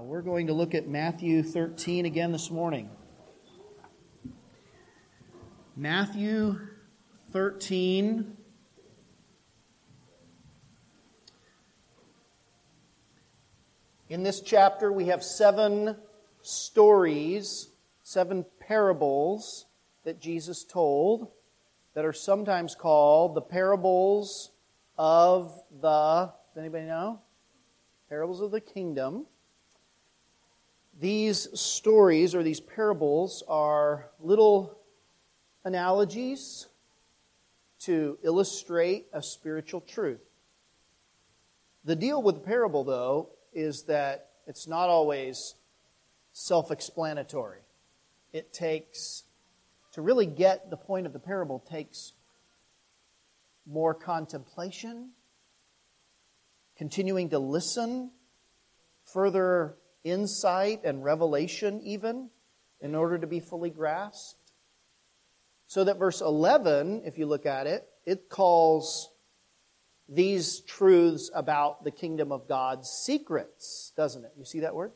Uh, 0.00 0.04
we're 0.04 0.22
going 0.22 0.46
to 0.46 0.52
look 0.52 0.74
at 0.74 0.88
Matthew 0.88 1.42
13 1.42 2.06
again 2.06 2.32
this 2.32 2.50
morning. 2.50 2.88
Matthew 5.76 6.58
13. 7.32 8.36
In 14.08 14.22
this 14.22 14.40
chapter, 14.40 14.92
we 14.92 15.06
have 15.06 15.22
seven 15.22 15.96
stories, 16.40 17.68
seven 18.02 18.46
parables 18.60 19.66
that 20.04 20.20
Jesus 20.20 20.64
told 20.64 21.28
that 21.94 22.04
are 22.04 22.12
sometimes 22.12 22.74
called 22.74 23.34
the 23.34 23.42
parables 23.42 24.52
of 24.96 25.52
the. 25.80 26.32
Does 26.54 26.58
anybody 26.58 26.86
know? 26.86 27.20
Parables 28.08 28.40
of 28.40 28.50
the 28.50 28.60
kingdom. 28.60 29.26
These 31.00 31.58
stories 31.58 32.34
or 32.34 32.42
these 32.42 32.60
parables 32.60 33.42
are 33.48 34.10
little 34.20 34.78
analogies 35.64 36.66
to 37.80 38.18
illustrate 38.22 39.06
a 39.14 39.22
spiritual 39.22 39.80
truth. 39.80 40.20
The 41.84 41.96
deal 41.96 42.22
with 42.22 42.34
the 42.34 42.40
parable, 42.42 42.84
though, 42.84 43.30
is 43.54 43.84
that 43.84 44.28
it's 44.46 44.68
not 44.68 44.90
always 44.90 45.54
self 46.34 46.70
explanatory. 46.70 47.60
It 48.34 48.52
takes, 48.52 49.24
to 49.92 50.02
really 50.02 50.26
get 50.26 50.68
the 50.68 50.76
point 50.76 51.06
of 51.06 51.14
the 51.14 51.18
parable, 51.18 51.60
takes 51.60 52.12
more 53.64 53.94
contemplation, 53.94 55.12
continuing 56.76 57.30
to 57.30 57.38
listen, 57.38 58.10
further 59.06 59.76
insight 60.04 60.80
and 60.84 61.04
revelation, 61.04 61.80
even, 61.82 62.30
in 62.80 62.94
order 62.94 63.18
to 63.18 63.26
be 63.26 63.40
fully 63.40 63.70
grasped. 63.70 64.52
So 65.66 65.84
that 65.84 65.98
verse 65.98 66.20
11, 66.20 67.02
if 67.04 67.18
you 67.18 67.26
look 67.26 67.46
at 67.46 67.66
it, 67.66 67.88
it 68.04 68.28
calls 68.28 69.10
these 70.08 70.60
truths 70.60 71.30
about 71.34 71.84
the 71.84 71.90
kingdom 71.90 72.32
of 72.32 72.48
God 72.48 72.84
secrets, 72.84 73.92
doesn't 73.96 74.24
it? 74.24 74.32
You 74.36 74.44
see 74.44 74.60
that 74.60 74.74
word? 74.74 74.92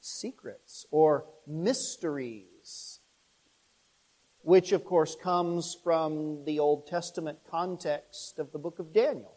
Secrets 0.00 0.86
or 0.90 1.26
mysteries, 1.46 3.00
which 4.42 4.72
of 4.72 4.84
course 4.84 5.16
comes 5.22 5.76
from 5.84 6.44
the 6.44 6.60
Old 6.60 6.86
Testament 6.86 7.38
context 7.50 8.38
of 8.38 8.52
the 8.52 8.58
book 8.58 8.78
of 8.78 8.94
Daniel 8.94 9.35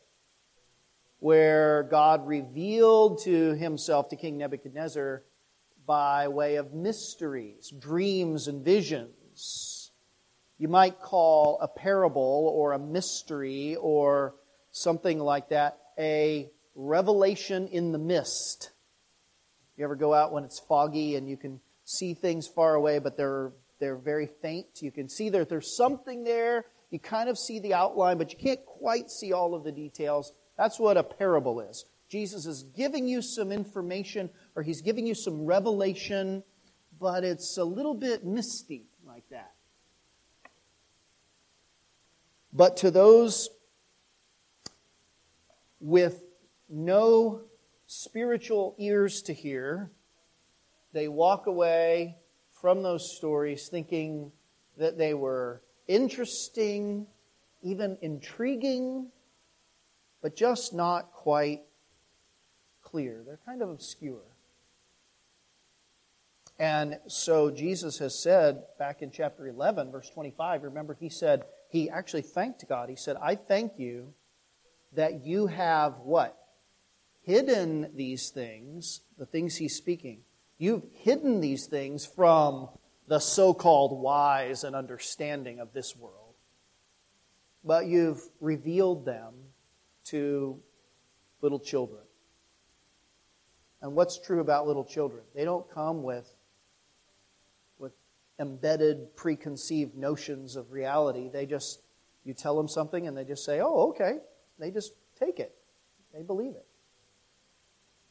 where 1.20 1.84
God 1.84 2.28
revealed 2.28 3.22
to 3.24 3.54
himself 3.56 4.10
to 4.10 4.16
King 4.16 4.38
Nebuchadnezzar 4.38 5.24
by 5.86 6.28
way 6.28 6.56
of 6.56 6.74
mysteries, 6.74 7.74
dreams, 7.78 8.48
and 8.48 8.64
visions. 8.64 9.92
You 10.58 10.68
might 10.68 11.00
call 11.02 11.58
a 11.62 11.68
parable 11.68 12.52
or 12.54 12.74
a 12.74 12.80
mystery 12.80 13.76
or 13.76 14.36
something 14.72 15.20
like 15.20 15.50
that 15.50 15.80
a 15.98 16.50
revelation 16.76 17.68
in 17.68 17.92
the 17.92 17.98
mist. 17.98 18.72
You 19.78 19.84
ever 19.84 19.96
go 19.96 20.14
out 20.14 20.32
when 20.32 20.44
it's 20.44 20.60
foggy 20.60 21.16
and 21.16 21.30
you 21.30 21.38
can 21.38 21.60
see 21.84 22.14
things 22.14 22.48
far 22.48 22.76
away, 22.76 23.00
but 23.00 23.18
they're, 23.18 23.52
they're 23.80 23.98
very 23.98 24.30
faint? 24.42 24.82
You 24.82 24.92
can 24.92 25.10
see 25.10 25.30
that 25.30 25.50
there's 25.50 25.76
something 25.76 26.24
there. 26.24 26.66
You 26.90 27.00
kind 27.00 27.30
of 27.30 27.38
see 27.38 27.60
the 27.60 27.74
outline, 27.74 28.18
but 28.18 28.32
you 28.32 28.38
can't 28.38 28.66
quite 28.66 29.10
see 29.12 29.34
all 29.34 29.54
of 29.54 29.64
the 29.64 29.72
details. 29.72 30.34
That's 30.60 30.78
what 30.78 30.98
a 30.98 31.04
parable 31.04 31.62
is. 31.62 31.86
Jesus 32.10 32.46
is 32.46 32.64
giving 32.64 33.08
you 33.08 33.22
some 33.22 33.50
information 33.50 34.30
or 34.58 34.62
he's 34.62 34.82
giving 34.82 35.08
you 35.08 35.16
some 35.16 35.46
revelation, 35.46 36.44
but 37.00 37.24
it's 37.24 37.58
a 37.58 37.64
little 37.64 37.94
bit 37.94 38.26
misty 38.26 38.84
like 39.08 39.24
that. 39.30 39.54
But 42.52 42.76
to 42.78 42.92
those 42.92 43.50
with 45.80 46.26
no 46.68 47.44
spiritual 47.88 48.76
ears 48.78 49.22
to 49.22 49.34
hear, 49.34 49.92
they 50.92 51.08
walk 51.08 51.48
away 51.48 52.18
from 52.52 52.84
those 52.84 53.16
stories 53.16 53.70
thinking 53.70 54.30
that 54.76 54.98
they 54.98 55.14
were 55.14 55.62
interesting, 55.88 57.08
even 57.62 57.98
intriguing, 58.02 59.08
but 60.22 60.36
just 60.36 60.74
not 60.74 61.12
quite 61.14 61.62
clear. 62.84 63.22
They're 63.26 63.40
kind 63.46 63.62
of 63.62 63.70
obscure. 63.70 64.22
And 66.58 67.00
so 67.08 67.52
Jesus 67.52 68.00
has 68.00 68.22
said 68.22 68.64
back 68.78 69.02
in 69.02 69.12
chapter 69.12 69.48
11, 69.48 69.92
verse 69.92 70.10
25, 70.10 70.64
remember, 70.64 70.98
he 71.00 71.10
said, 71.10 71.44
he 71.70 71.90
actually 71.90 72.24
thanked 72.24 72.68
God. 72.68 72.90
He 72.90 72.98
said, 72.98 73.16
I 73.22 73.36
thank 73.36 73.80
you 73.80 74.14
that 74.94 75.26
you 75.26 75.48
have 75.48 76.00
what? 76.00 76.38
Hidden 77.24 77.92
these 77.96 78.30
things, 78.30 79.02
the 79.18 79.26
things 79.26 79.56
he's 79.56 79.76
speaking. 79.76 80.22
You've 80.58 80.84
hidden 80.96 81.40
these 81.40 81.68
things 81.68 82.06
from 82.06 82.70
the 83.08 83.20
so 83.20 83.54
called 83.54 84.02
wise 84.02 84.64
and 84.64 84.76
understanding 84.76 85.60
of 85.60 85.72
this 85.74 85.96
world, 85.96 86.36
but 87.64 87.86
you've 87.86 88.22
revealed 88.42 89.06
them 89.06 89.34
to 90.12 90.60
little 91.42 91.60
children. 91.60 92.02
And 93.82 93.96
what's 93.96 94.20
true 94.20 94.42
about 94.42 94.68
little 94.68 94.84
children? 94.84 95.22
They 95.34 95.46
don't 95.46 95.70
come 95.74 96.04
with, 96.04 96.30
with 97.78 97.94
embedded, 98.40 99.16
preconceived 99.16 99.96
notions 99.96 100.56
of 100.56 100.72
reality. 100.72 101.30
They 101.30 101.46
just, 101.46 101.82
you 102.26 102.34
tell 102.34 102.58
them 102.58 102.68
something 102.68 103.08
and 103.08 103.18
they 103.18 103.24
just 103.24 103.46
say, 103.46 103.62
oh, 103.62 103.90
okay. 103.90 104.18
They 104.60 104.72
just 104.72 104.94
take 105.18 105.40
it. 105.40 105.56
They 106.14 106.24
believe 106.24 106.56
it. 106.56 106.66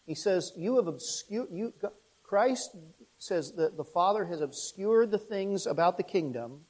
He 0.06 0.14
says, 0.14 0.54
You 0.56 0.76
have 0.76 0.86
obscured, 0.86 1.48
you, 1.52 1.74
Christ 2.22 2.74
says 3.18 3.52
that 3.52 3.76
the 3.76 3.84
Father 3.84 4.24
has 4.24 4.40
obscured 4.40 5.10
the 5.10 5.18
things 5.18 5.66
about 5.66 5.98
the 5.98 6.02
kingdom, 6.02 6.60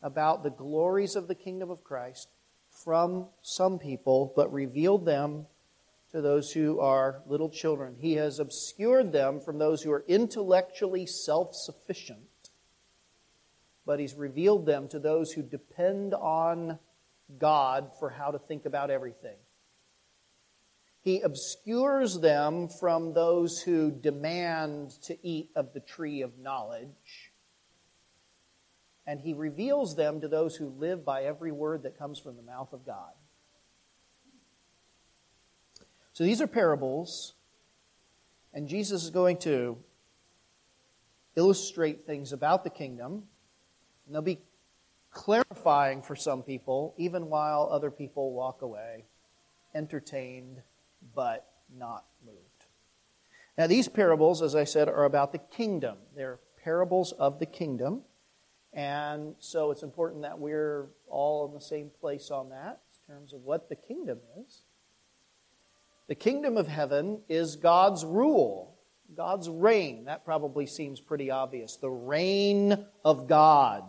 about 0.00 0.44
the 0.44 0.50
glories 0.50 1.16
of 1.16 1.26
the 1.26 1.34
kingdom 1.34 1.70
of 1.70 1.82
Christ, 1.82 2.28
from 2.84 3.26
some 3.42 3.78
people, 3.78 4.32
but 4.36 4.52
revealed 4.52 5.04
them 5.04 5.46
to 6.12 6.20
those 6.20 6.52
who 6.52 6.80
are 6.80 7.22
little 7.26 7.50
children. 7.50 7.96
He 7.98 8.14
has 8.14 8.38
obscured 8.38 9.12
them 9.12 9.40
from 9.40 9.58
those 9.58 9.82
who 9.82 9.92
are 9.92 10.04
intellectually 10.08 11.06
self 11.06 11.54
sufficient, 11.54 12.50
but 13.84 14.00
He's 14.00 14.14
revealed 14.14 14.66
them 14.66 14.88
to 14.88 14.98
those 14.98 15.32
who 15.32 15.42
depend 15.42 16.14
on 16.14 16.78
God 17.38 17.90
for 17.98 18.10
how 18.10 18.30
to 18.30 18.38
think 18.38 18.64
about 18.64 18.90
everything. 18.90 19.36
He 21.02 21.20
obscures 21.20 22.18
them 22.20 22.68
from 22.68 23.12
those 23.12 23.60
who 23.60 23.90
demand 23.90 24.90
to 25.02 25.16
eat 25.26 25.50
of 25.54 25.72
the 25.72 25.80
tree 25.80 26.22
of 26.22 26.38
knowledge 26.38 27.27
and 29.08 29.18
he 29.18 29.32
reveals 29.32 29.96
them 29.96 30.20
to 30.20 30.28
those 30.28 30.54
who 30.54 30.68
live 30.78 31.02
by 31.02 31.22
every 31.22 31.50
word 31.50 31.82
that 31.84 31.98
comes 31.98 32.18
from 32.18 32.36
the 32.36 32.42
mouth 32.42 32.74
of 32.74 32.84
God. 32.84 33.12
So 36.12 36.24
these 36.24 36.42
are 36.42 36.46
parables, 36.46 37.32
and 38.52 38.68
Jesus 38.68 39.04
is 39.04 39.08
going 39.08 39.38
to 39.38 39.78
illustrate 41.36 42.04
things 42.04 42.34
about 42.34 42.64
the 42.64 42.70
kingdom, 42.70 43.22
and 44.04 44.14
they'll 44.14 44.20
be 44.20 44.40
clarifying 45.10 46.02
for 46.02 46.14
some 46.14 46.42
people, 46.42 46.94
even 46.98 47.30
while 47.30 47.66
other 47.72 47.90
people 47.90 48.34
walk 48.34 48.60
away, 48.60 49.06
entertained 49.74 50.60
but 51.14 51.46
not 51.74 52.04
moved. 52.26 52.36
Now, 53.56 53.68
these 53.68 53.88
parables, 53.88 54.42
as 54.42 54.54
I 54.54 54.64
said, 54.64 54.86
are 54.86 55.04
about 55.06 55.32
the 55.32 55.38
kingdom. 55.38 55.96
They're 56.14 56.40
parables 56.62 57.12
of 57.12 57.38
the 57.38 57.46
kingdom. 57.46 58.02
And 58.78 59.34
so 59.40 59.72
it's 59.72 59.82
important 59.82 60.22
that 60.22 60.38
we're 60.38 60.86
all 61.08 61.48
in 61.48 61.52
the 61.52 61.60
same 61.60 61.90
place 62.00 62.30
on 62.30 62.50
that 62.50 62.78
in 63.08 63.12
terms 63.12 63.32
of 63.32 63.42
what 63.42 63.68
the 63.68 63.74
kingdom 63.74 64.20
is. 64.46 64.62
The 66.06 66.14
kingdom 66.14 66.56
of 66.56 66.68
heaven 66.68 67.22
is 67.28 67.56
God's 67.56 68.04
rule, 68.04 68.78
God's 69.16 69.50
reign. 69.50 70.04
That 70.04 70.24
probably 70.24 70.64
seems 70.64 71.00
pretty 71.00 71.28
obvious. 71.28 71.74
The 71.74 71.90
reign 71.90 72.86
of 73.04 73.26
God. 73.26 73.82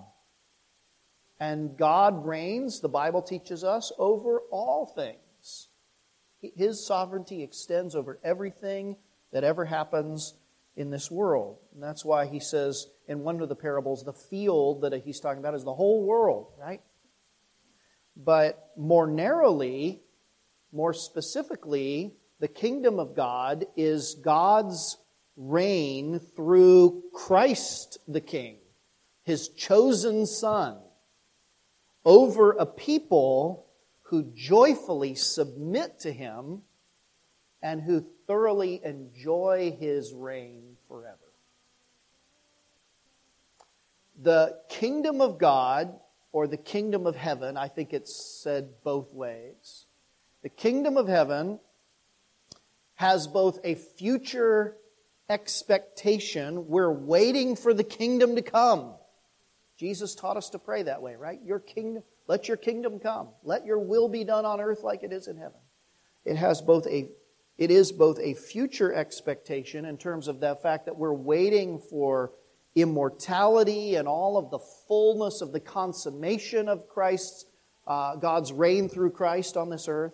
And 1.40 1.78
God 1.78 2.26
reigns, 2.26 2.80
the 2.80 2.90
Bible 2.90 3.22
teaches 3.22 3.64
us, 3.64 3.92
over 4.00 4.40
all 4.50 4.88
things. 4.88 5.68
His 6.42 6.84
sovereignty 6.84 7.44
extends 7.44 7.96
over 7.96 8.20
everything 8.24 8.98
that 9.34 9.44
ever 9.44 9.66
happens 9.66 10.34
in 10.76 10.90
this 10.90 11.12
world. 11.12 11.60
And 11.76 11.84
that's 11.84 12.04
why 12.04 12.26
he 12.26 12.40
says 12.40 12.88
in 13.10 13.24
one 13.24 13.42
of 13.42 13.50
the 13.50 13.56
parables, 13.56 14.06
the 14.06 14.14
field 14.14 14.82
that 14.82 14.94
he's 15.04 15.20
talking 15.20 15.40
about 15.40 15.56
is 15.56 15.64
the 15.64 15.74
whole 15.74 16.06
world, 16.06 16.54
right? 16.60 16.82
But 18.16 18.70
more 18.78 19.08
narrowly, 19.08 20.04
more 20.72 20.94
specifically, 20.94 22.14
the 22.40 22.48
kingdom 22.48 23.00
of 23.00 23.16
God 23.16 23.66
is 23.76 24.14
God's 24.14 24.98
reign 25.36 26.20
through 26.20 27.04
Christ 27.12 27.98
the 28.08 28.22
King, 28.22 28.58
his 29.24 29.50
chosen 29.50 30.28
Son, 30.28 30.78
over 32.06 32.52
a 32.52 32.66
people 32.66 33.66
who 34.04 34.32
joyfully 34.36 35.16
submit 35.16 36.00
to 36.02 36.12
him 36.12 36.62
and 37.62 37.82
who 37.82 38.06
thoroughly 38.28 38.82
enjoy 38.84 39.76
his 39.80 40.14
reign 40.14 40.76
forever. 40.88 41.29
The 44.22 44.60
kingdom 44.70 45.22
of 45.22 45.38
God, 45.38 45.98
or 46.32 46.48
the 46.48 46.58
kingdom 46.58 47.08
of 47.08 47.16
heaven, 47.16 47.58
I 47.58 47.68
think 47.70 47.94
it's 47.94 48.16
said 48.44 48.70
both 48.84 49.14
ways. 49.14 49.86
The 50.44 50.50
kingdom 50.50 50.98
of 50.98 51.08
heaven 51.08 51.60
has 52.96 53.28
both 53.28 53.60
a 53.64 53.76
future 53.76 54.76
expectation, 55.30 56.68
we're 56.68 56.92
waiting 56.92 57.56
for 57.56 57.74
the 57.74 57.84
kingdom 57.84 58.36
to 58.36 58.42
come. 58.42 58.94
Jesus 59.78 60.16
taught 60.16 60.36
us 60.36 60.50
to 60.50 60.60
pray 60.60 60.84
that 60.84 61.02
way, 61.02 61.16
right? 61.16 61.40
Your 61.46 61.60
kingdom, 61.60 62.04
let 62.28 62.48
your 62.48 62.58
kingdom 62.58 63.00
come. 63.00 63.30
Let 63.44 63.66
your 63.66 63.80
will 63.80 64.10
be 64.10 64.24
done 64.24 64.44
on 64.44 64.60
earth 64.60 64.84
like 64.84 65.04
it 65.04 65.14
is 65.14 65.28
in 65.28 65.38
heaven. 65.38 65.60
It 66.26 66.36
has 66.36 66.62
both 66.62 66.86
a 66.88 67.10
it 67.58 67.72
is 67.72 67.92
both 67.92 68.20
a 68.20 68.36
future 68.36 68.94
expectation 68.94 69.84
in 69.84 69.98
terms 69.98 70.30
of 70.30 70.40
the 70.40 70.56
fact 70.56 70.86
that 70.86 70.98
we're 70.98 71.14
waiting 71.14 71.80
for 71.80 72.32
immortality 72.76 73.96
and 73.96 74.08
all 74.08 74.38
of 74.38 74.52
the 74.52 74.60
fullness 74.88 75.42
of 75.42 75.52
the 75.52 75.60
consummation 75.60 76.70
of 76.70 76.88
Christ's, 76.88 77.46
uh, 77.88 78.16
God's 78.16 78.54
reign 78.54 78.90
through 78.90 79.12
Christ 79.12 79.58
on 79.58 79.70
this 79.70 79.88
earth. 79.88 80.14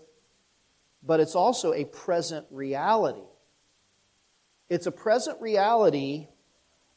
But 1.03 1.19
it's 1.19 1.35
also 1.35 1.73
a 1.73 1.85
present 1.85 2.47
reality. 2.49 3.21
It's 4.69 4.87
a 4.87 4.91
present 4.91 5.39
reality 5.41 6.27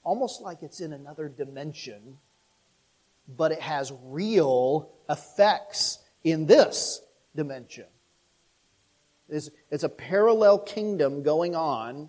almost 0.02 0.40
like 0.40 0.62
it's 0.62 0.80
in 0.80 0.94
another 0.94 1.28
dimension, 1.28 2.16
but 3.28 3.52
it 3.52 3.60
has 3.60 3.92
real 4.04 4.90
effects 5.10 5.98
in 6.24 6.46
this 6.46 7.02
dimension. 7.36 7.84
It's, 9.28 9.50
it's 9.70 9.84
a 9.84 9.88
parallel 9.90 10.60
kingdom 10.60 11.22
going 11.22 11.54
on 11.54 12.08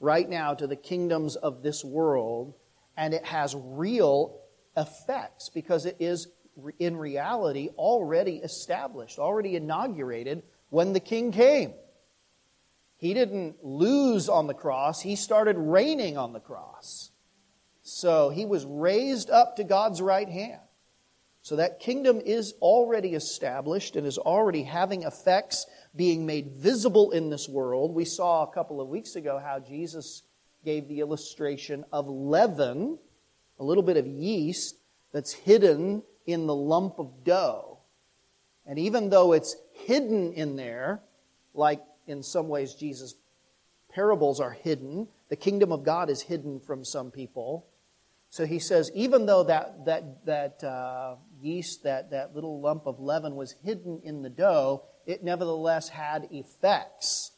right 0.00 0.28
now 0.28 0.52
to 0.52 0.66
the 0.66 0.76
kingdoms 0.76 1.36
of 1.36 1.62
this 1.62 1.82
world, 1.82 2.54
and 2.96 3.14
it 3.14 3.24
has 3.24 3.54
real 3.56 4.40
effects 4.76 5.48
because 5.48 5.86
it 5.86 5.96
is 5.98 6.28
in 6.78 6.96
reality 6.96 7.68
already 7.76 8.36
established, 8.36 9.18
already 9.18 9.56
inaugurated 9.56 10.42
when 10.68 10.92
the 10.92 11.00
king 11.00 11.32
came. 11.32 11.72
He 12.96 13.14
didn't 13.14 13.64
lose 13.64 14.28
on 14.28 14.46
the 14.46 14.54
cross, 14.54 15.00
he 15.00 15.16
started 15.16 15.56
reigning 15.56 16.18
on 16.18 16.32
the 16.32 16.40
cross. 16.40 17.10
So 17.82 18.28
he 18.28 18.44
was 18.44 18.64
raised 18.66 19.30
up 19.30 19.56
to 19.56 19.64
God's 19.64 20.02
right 20.02 20.28
hand. 20.28 20.60
So 21.42 21.56
that 21.56 21.80
kingdom 21.80 22.20
is 22.20 22.52
already 22.60 23.14
established 23.14 23.96
and 23.96 24.06
is 24.06 24.18
already 24.18 24.62
having 24.62 25.04
effects 25.04 25.66
being 25.96 26.26
made 26.26 26.52
visible 26.52 27.12
in 27.12 27.30
this 27.30 27.48
world. 27.48 27.94
We 27.94 28.04
saw 28.04 28.42
a 28.42 28.52
couple 28.52 28.80
of 28.80 28.88
weeks 28.88 29.16
ago 29.16 29.40
how 29.42 29.58
Jesus 29.58 30.22
gave 30.64 30.88
the 30.88 31.00
illustration 31.00 31.84
of 31.92 32.08
leaven, 32.08 32.98
a 33.58 33.64
little 33.64 33.82
bit 33.82 33.96
of 33.96 34.06
yeast 34.06 34.76
that's 35.12 35.32
hidden 35.32 36.02
in 36.26 36.46
the 36.46 36.54
lump 36.54 36.98
of 36.98 37.24
dough. 37.24 37.78
And 38.66 38.78
even 38.78 39.10
though 39.10 39.32
it's 39.32 39.56
hidden 39.72 40.32
in 40.32 40.56
there, 40.56 41.00
like 41.54 41.82
in 42.06 42.22
some 42.22 42.48
ways 42.48 42.74
Jesus' 42.74 43.14
parables 43.88 44.40
are 44.40 44.52
hidden, 44.52 45.08
the 45.28 45.36
kingdom 45.36 45.72
of 45.72 45.84
God 45.84 46.10
is 46.10 46.22
hidden 46.22 46.60
from 46.60 46.84
some 46.84 47.10
people. 47.10 47.66
So 48.28 48.46
he 48.46 48.60
says, 48.60 48.90
even 48.94 49.26
though 49.26 49.42
that, 49.44 49.84
that, 49.86 50.24
that 50.26 50.62
uh, 50.62 51.16
yeast, 51.40 51.82
that, 51.82 52.10
that 52.10 52.34
little 52.34 52.60
lump 52.60 52.86
of 52.86 53.00
leaven 53.00 53.34
was 53.34 53.56
hidden 53.64 54.00
in 54.04 54.22
the 54.22 54.30
dough, 54.30 54.84
it 55.06 55.24
nevertheless 55.24 55.88
had 55.88 56.28
effects 56.30 57.32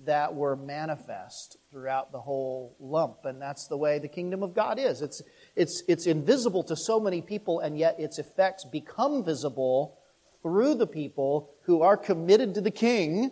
that 0.00 0.34
were 0.34 0.56
manifest 0.56 1.56
throughout 1.70 2.12
the 2.12 2.20
whole 2.20 2.76
lump. 2.80 3.24
And 3.24 3.40
that's 3.40 3.68
the 3.68 3.76
way 3.76 3.98
the 3.98 4.08
kingdom 4.08 4.42
of 4.42 4.54
God 4.54 4.78
is. 4.78 5.02
It's, 5.02 5.22
it's, 5.54 5.82
it's 5.88 6.06
invisible 6.06 6.64
to 6.64 6.76
so 6.76 6.98
many 6.98 7.22
people, 7.22 7.60
and 7.60 7.78
yet 7.78 7.98
its 7.98 8.18
effects 8.18 8.64
become 8.64 9.24
visible 9.24 9.98
through 10.42 10.74
the 10.74 10.86
people 10.86 11.50
who 11.62 11.82
are 11.82 11.96
committed 11.96 12.54
to 12.54 12.60
the 12.60 12.70
king 12.70 13.30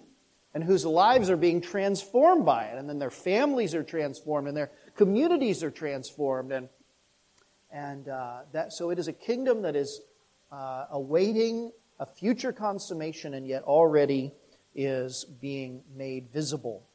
and 0.54 0.62
whose 0.62 0.84
lives 0.84 1.30
are 1.30 1.36
being 1.36 1.60
transformed 1.60 2.44
by 2.46 2.64
it. 2.64 2.78
And 2.78 2.88
then 2.88 2.98
their 2.98 3.10
families 3.10 3.74
are 3.74 3.82
transformed, 3.82 4.48
and 4.48 4.56
their 4.56 4.70
communities 4.96 5.62
are 5.64 5.70
transformed. 5.70 6.52
And, 6.52 6.68
and 7.72 8.08
uh, 8.08 8.40
that, 8.52 8.72
so 8.72 8.90
it 8.90 8.98
is 8.98 9.08
a 9.08 9.12
kingdom 9.12 9.62
that 9.62 9.74
is 9.74 10.00
uh, 10.52 10.86
awaiting 10.90 11.72
a 11.98 12.06
future 12.06 12.52
consummation 12.52 13.34
and 13.34 13.46
yet 13.46 13.62
already 13.62 14.32
is 14.74 15.24
being 15.24 15.82
made 15.94 16.28
visible 16.32 16.86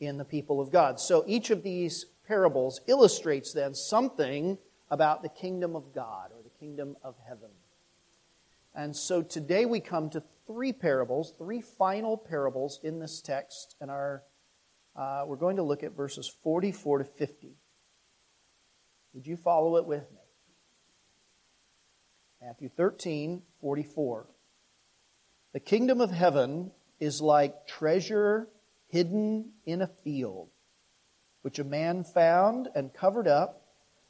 in 0.00 0.16
the 0.16 0.24
people 0.24 0.60
of 0.60 0.70
God. 0.70 0.98
So 0.98 1.24
each 1.26 1.50
of 1.50 1.62
these 1.62 2.06
parables 2.26 2.80
illustrates 2.86 3.52
then 3.52 3.74
something 3.74 4.58
about 4.90 5.22
the 5.22 5.28
kingdom 5.28 5.76
of 5.76 5.94
God 5.94 6.30
or 6.34 6.42
the 6.42 6.58
kingdom 6.58 6.96
of 7.02 7.14
heaven. 7.26 7.50
And 8.74 8.94
so 8.94 9.22
today 9.22 9.66
we 9.66 9.80
come 9.80 10.10
to 10.10 10.22
three 10.46 10.72
parables, 10.72 11.34
three 11.38 11.60
final 11.60 12.16
parables 12.16 12.80
in 12.82 12.98
this 12.98 13.20
text, 13.20 13.76
and 13.80 13.90
our, 13.90 14.22
uh, 14.96 15.24
we're 15.26 15.36
going 15.36 15.56
to 15.56 15.62
look 15.62 15.82
at 15.82 15.96
verses 15.96 16.32
44 16.42 16.98
to 16.98 17.04
50. 17.04 17.56
Would 19.14 19.26
you 19.26 19.36
follow 19.36 19.76
it 19.76 19.86
with 19.86 20.10
me? 20.12 20.18
Matthew 22.42 22.68
13, 22.68 23.42
44. 23.60 24.26
The 25.52 25.60
kingdom 25.60 26.00
of 26.00 26.10
heaven 26.10 26.70
is 27.00 27.20
like 27.20 27.66
treasure 27.66 28.48
hidden 28.88 29.52
in 29.64 29.82
a 29.82 29.90
field, 30.04 30.48
which 31.42 31.58
a 31.58 31.64
man 31.64 32.04
found 32.04 32.68
and 32.74 32.92
covered 32.92 33.26
up. 33.26 33.62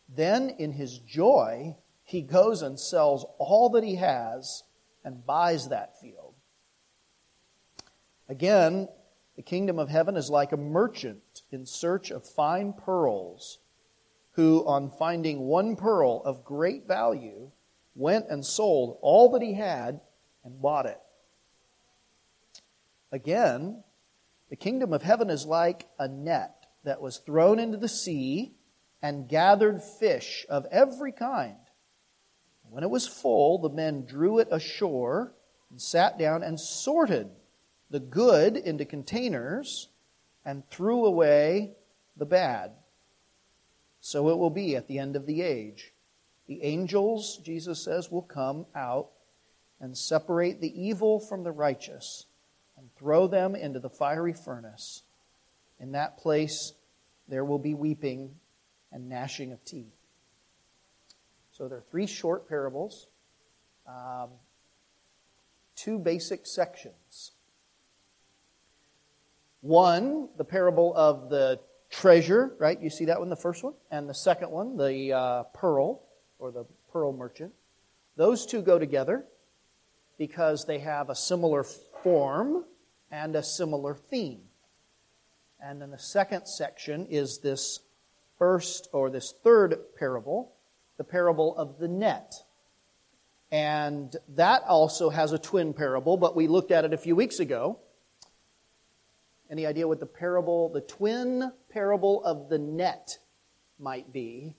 Then, 0.09 0.51
in 0.59 0.73
his 0.73 0.99
joy, 0.99 1.77
he 2.03 2.23
goes 2.23 2.63
and 2.63 2.79
sells 2.79 3.25
all 3.39 3.71
that 3.71 3.85
he 3.85 3.95
has 3.95 4.65
and 5.05 5.25
buys 5.25 5.69
that 5.69 6.01
field. 6.01 6.35
Again, 8.29 8.89
the 9.37 9.43
kingdom 9.43 9.79
of 9.79 9.89
heaven 9.89 10.17
is 10.17 10.29
like 10.29 10.53
a 10.53 10.57
merchant 10.57 11.43
in 11.51 11.65
search 11.65 12.11
of 12.11 12.27
fine 12.27 12.73
pearls, 12.73 13.59
who, 14.33 14.67
on 14.67 14.91
finding 14.91 15.41
one 15.41 15.77
pearl 15.77 16.23
of 16.25 16.45
great 16.45 16.87
value, 16.87 17.51
went 17.95 18.27
and 18.29 18.45
sold 18.45 18.99
all 19.01 19.31
that 19.31 19.43
he 19.43 19.55
had 19.55 20.01
and 20.45 20.61
bought 20.61 20.87
it. 20.87 21.01
Again, 23.13 23.83
the 24.49 24.57
kingdom 24.57 24.93
of 24.93 25.03
heaven 25.03 25.31
is 25.31 25.47
like 25.47 25.89
a 25.99 26.09
net 26.09 26.67
that 26.85 27.01
was 27.01 27.19
thrown 27.19 27.59
into 27.59 27.77
the 27.77 27.89
sea 27.89 28.55
and 29.03 29.29
gathered 29.29 29.83
fish 29.83 30.47
of 30.49 30.67
every 30.71 31.13
kind. 31.13 31.57
When 32.69 32.85
it 32.85 32.91
was 32.91 33.07
full, 33.07 33.59
the 33.59 33.69
men 33.69 34.07
drew 34.07 34.39
it 34.39 34.49
ashore 34.53 35.35
and 35.71 35.81
sat 35.81 36.19
down 36.19 36.43
and 36.43 36.59
sorted 36.59 37.29
the 37.91 38.01
good 38.01 38.57
into 38.57 38.85
containers 38.85 39.89
and 40.45 40.69
threw 40.71 41.05
away 41.05 41.73
the 42.17 42.27
bad. 42.27 42.73
So 44.01 44.31
it 44.31 44.39
will 44.39 44.51
be 44.51 44.77
at 44.77 44.87
the 44.87 44.99
end 44.99 45.17
of 45.17 45.27
the 45.27 45.43
age. 45.43 45.93
The 46.47 46.63
angels, 46.63 47.39
Jesus 47.39 47.83
says, 47.83 48.11
will 48.11 48.23
come 48.23 48.67
out 48.75 49.11
and 49.81 49.97
separate 49.97 50.61
the 50.61 50.81
evil 50.81 51.19
from 51.19 51.43
the 51.43 51.53
righteous 51.53 52.27
and 52.81 52.89
throw 52.97 53.27
them 53.27 53.55
into 53.55 53.79
the 53.79 53.91
fiery 53.91 54.33
furnace. 54.33 55.03
In 55.79 55.93
that 55.93 56.17
place, 56.19 56.73
there 57.29 57.45
will 57.45 57.59
be 57.59 57.75
weeping 57.75 58.35
and 58.91 59.09
gnashing 59.09 59.53
of 59.53 59.63
teeth. 59.65 59.95
So 61.53 61.69
there 61.69 61.79
are 61.79 61.85
three 61.91 62.07
short 62.07 62.49
parables, 62.49 63.07
um, 63.87 64.31
two 65.77 65.99
basic 65.99 66.47
sections. 66.47 67.33
One, 69.61 70.31
the 70.39 70.45
parable 70.45 70.95
of 70.97 71.29
the 71.29 71.61
treasure, 71.91 72.55
right? 72.59 72.81
You 72.81 72.89
see 72.89 73.05
that 73.07 73.19
one, 73.19 73.29
the 73.29 73.37
first 73.37 73.63
one? 73.63 73.75
And 73.91 74.09
the 74.09 74.15
second 74.15 74.51
one, 74.51 74.79
the 74.79 75.13
uh, 75.13 75.43
pearl 75.53 76.01
or 76.39 76.51
the 76.51 76.65
pearl 76.91 77.13
merchant. 77.13 77.53
Those 78.17 78.47
two 78.47 78.63
go 78.63 78.79
together 78.79 79.27
because 80.17 80.65
they 80.65 80.79
have 80.79 81.11
a 81.11 81.15
similar 81.15 81.63
form 81.63 82.65
and 83.11 83.35
a 83.37 83.43
similar 83.43 83.95
theme. 83.95 84.41
And 85.63 85.83
then 85.83 85.91
the 85.91 85.99
second 85.99 86.47
section 86.47 87.07
is 87.07 87.39
this 87.39 87.81
first 88.39 88.89
or 88.93 89.11
this 89.11 89.35
third 89.45 89.79
parable, 89.99 90.53
the 90.97 91.05
parable 91.05 91.57
of 91.57 91.79
the 91.79 91.89
net. 91.89 92.35
And 93.53 94.15
that 94.37 94.63
also 94.63 95.11
has 95.11 95.33
a 95.33 95.39
twin 95.39 95.75
parable, 95.75 96.17
but 96.17 96.37
we 96.37 96.47
looked 96.47 96.71
at 96.71 96.85
it 96.85 96.93
a 96.93 96.99
few 96.99 97.17
weeks 97.17 97.41
ago. 97.41 97.79
Any 99.51 99.67
idea 99.67 99.89
what 99.89 99.99
the 99.99 100.07
parable, 100.07 100.69
the 100.69 100.81
twin 100.81 101.53
parable 101.69 102.25
of 102.25 102.49
the 102.49 102.59
net 102.59 103.19
might 103.79 104.13
be. 104.13 104.55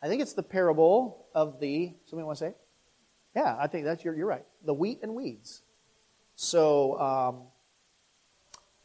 I 0.00 0.06
think 0.06 0.22
it's 0.22 0.34
the 0.34 0.44
parable 0.44 1.26
of 1.34 1.58
the, 1.58 1.92
somebody 2.06 2.24
want 2.24 2.38
to 2.38 2.44
say? 2.46 2.54
Yeah, 3.34 3.56
I 3.58 3.66
think 3.66 3.84
that's, 3.84 4.04
you're, 4.04 4.14
you're 4.14 4.28
right. 4.28 4.44
The 4.64 4.74
wheat 4.74 5.00
and 5.02 5.14
weeds. 5.14 5.62
So, 6.40 6.96
um, 7.00 7.42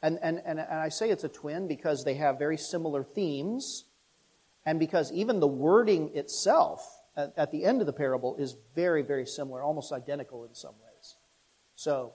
and, 0.01 0.17
and, 0.23 0.41
and, 0.43 0.59
and 0.59 0.79
I 0.79 0.89
say 0.89 1.11
it's 1.11 1.23
a 1.23 1.29
twin 1.29 1.67
because 1.67 2.03
they 2.03 2.15
have 2.15 2.39
very 2.39 2.57
similar 2.57 3.03
themes, 3.03 3.85
and 4.65 4.79
because 4.79 5.11
even 5.11 5.39
the 5.39 5.47
wording 5.47 6.09
itself 6.15 6.83
at, 7.15 7.31
at 7.37 7.51
the 7.51 7.63
end 7.63 7.79
of 7.79 7.85
the 7.85 7.93
parable 7.93 8.35
is 8.37 8.55
very, 8.73 9.03
very 9.03 9.27
similar, 9.27 9.61
almost 9.61 9.91
identical 9.91 10.45
in 10.45 10.55
some 10.55 10.73
ways. 10.83 11.15
So, 11.75 12.13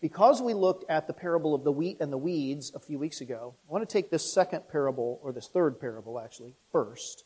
because 0.00 0.42
we 0.42 0.52
looked 0.52 0.84
at 0.90 1.06
the 1.06 1.14
parable 1.14 1.54
of 1.54 1.62
the 1.62 1.70
wheat 1.70 1.98
and 2.00 2.12
the 2.12 2.18
weeds 2.18 2.72
a 2.74 2.80
few 2.80 2.98
weeks 2.98 3.20
ago, 3.20 3.54
I 3.68 3.72
want 3.72 3.88
to 3.88 3.92
take 3.92 4.10
this 4.10 4.32
second 4.32 4.68
parable, 4.68 5.20
or 5.22 5.32
this 5.32 5.46
third 5.46 5.78
parable 5.78 6.18
actually, 6.18 6.54
first, 6.72 7.22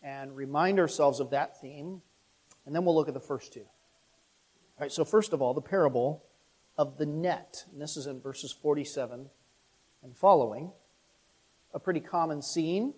and 0.00 0.36
remind 0.36 0.78
ourselves 0.78 1.18
of 1.18 1.30
that 1.30 1.60
theme, 1.60 2.02
and 2.66 2.72
then 2.72 2.84
we'll 2.84 2.94
look 2.94 3.08
at 3.08 3.14
the 3.14 3.20
first 3.20 3.52
two. 3.52 3.66
All 4.78 4.84
right, 4.84 4.92
so 4.92 5.04
first 5.04 5.32
of 5.32 5.42
all, 5.42 5.54
the 5.54 5.60
parable 5.60 6.24
of 6.76 6.98
the 6.98 7.06
net. 7.06 7.64
And 7.72 7.82
this 7.82 7.96
is 7.96 8.06
in 8.06 8.20
verses 8.20 8.52
47 8.52 9.28
and 10.04 10.16
following. 10.16 10.70
A 11.74 11.80
pretty 11.80 11.98
common 11.98 12.42
scene 12.42 12.94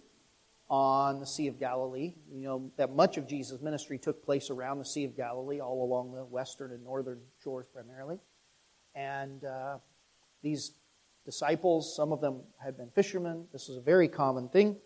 on 0.68 1.20
the 1.20 1.26
Sea 1.26 1.46
of 1.46 1.58
Galilee. 1.58 2.12
You 2.30 2.42
know 2.42 2.70
that 2.76 2.94
much 2.94 3.16
of 3.16 3.26
Jesus' 3.26 3.62
ministry 3.62 3.96
took 3.96 4.22
place 4.22 4.50
around 4.50 4.78
the 4.78 4.84
Sea 4.84 5.04
of 5.04 5.16
Galilee, 5.16 5.60
all 5.60 5.82
along 5.82 6.12
the 6.12 6.22
western 6.22 6.70
and 6.70 6.84
northern 6.84 7.20
shores 7.42 7.64
primarily. 7.72 8.18
And 8.94 9.42
uh, 9.42 9.78
these 10.42 10.72
disciples, 11.24 11.96
some 11.96 12.12
of 12.12 12.20
them 12.20 12.42
had 12.62 12.76
been 12.76 12.90
fishermen. 12.90 13.46
This 13.54 13.68
was 13.68 13.78
a 13.78 13.82
very 13.82 14.08
common 14.08 14.50
thing. 14.50 14.76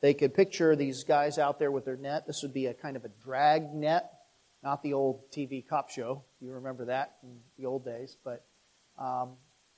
They 0.00 0.14
could 0.14 0.32
picture 0.32 0.76
these 0.76 1.02
guys 1.02 1.38
out 1.38 1.58
there 1.58 1.72
with 1.72 1.84
their 1.84 1.96
net. 1.96 2.28
This 2.28 2.42
would 2.44 2.54
be 2.54 2.66
a 2.66 2.74
kind 2.74 2.96
of 2.96 3.04
a 3.04 3.10
drag 3.20 3.74
net, 3.74 4.15
not 4.62 4.82
the 4.82 4.92
old 4.92 5.30
TV 5.30 5.66
cop 5.66 5.90
show. 5.90 6.22
You 6.40 6.52
remember 6.52 6.84
that 6.86 7.16
in 7.22 7.36
the 7.58 7.66
old 7.66 7.84
days, 7.84 8.16
but 8.24 8.44
um, 8.98 9.30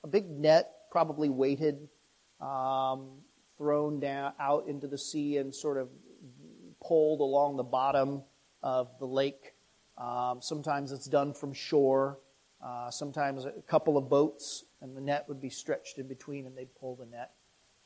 a 0.03 0.07
big 0.07 0.29
net, 0.29 0.71
probably 0.91 1.29
weighted, 1.29 1.87
um, 2.41 3.09
thrown 3.57 3.99
down 3.99 4.33
out 4.39 4.67
into 4.67 4.87
the 4.87 4.97
sea 4.97 5.37
and 5.37 5.53
sort 5.53 5.77
of 5.77 5.89
pulled 6.81 7.19
along 7.19 7.57
the 7.57 7.63
bottom 7.63 8.23
of 8.63 8.87
the 8.99 9.05
lake. 9.05 9.53
Um, 9.97 10.39
sometimes 10.41 10.91
it's 10.91 11.07
done 11.07 11.33
from 11.33 11.53
shore. 11.53 12.19
Uh, 12.63 12.89
sometimes 12.89 13.45
a 13.45 13.51
couple 13.67 13.97
of 13.97 14.09
boats, 14.09 14.65
and 14.81 14.95
the 14.95 15.01
net 15.01 15.25
would 15.27 15.41
be 15.41 15.49
stretched 15.49 15.97
in 15.97 16.07
between, 16.07 16.45
and 16.45 16.57
they'd 16.57 16.73
pull 16.75 16.95
the 16.95 17.05
net. 17.05 17.31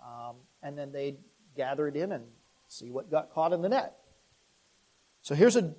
Um, 0.02 0.36
and 0.62 0.78
then 0.78 0.92
they'd 0.92 1.18
gather 1.56 1.88
it 1.88 1.96
in 1.96 2.12
and 2.12 2.24
see 2.68 2.90
what 2.90 3.10
got 3.10 3.32
caught 3.32 3.54
in 3.54 3.62
the 3.62 3.70
net. 3.70 3.96
So 5.22 5.36
here's 5.36 5.56
a 5.56 5.74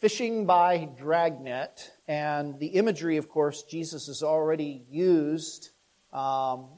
fishing 0.00 0.46
by 0.46 0.88
dragnet, 0.98 1.92
and 2.08 2.58
the 2.58 2.68
imagery, 2.68 3.18
of 3.18 3.28
course, 3.28 3.62
Jesus 3.64 4.06
has 4.06 4.22
already 4.22 4.82
used 4.90 5.70
um, 6.12 6.68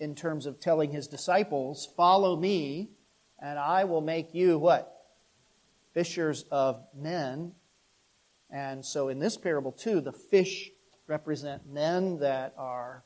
in 0.00 0.14
terms 0.14 0.46
of 0.46 0.58
telling 0.58 0.90
his 0.90 1.06
disciples, 1.06 1.88
Follow 1.96 2.34
me, 2.34 2.90
and 3.38 3.58
I 3.58 3.84
will 3.84 4.00
make 4.00 4.34
you 4.34 4.58
what? 4.58 4.90
Fishers 5.92 6.44
of 6.50 6.82
men. 6.94 7.52
And 8.50 8.84
so 8.84 9.08
in 9.08 9.18
this 9.18 9.36
parable, 9.36 9.72
too, 9.72 10.00
the 10.00 10.12
fish 10.12 10.70
represent 11.06 11.70
men 11.70 12.20
that 12.20 12.54
are, 12.56 13.04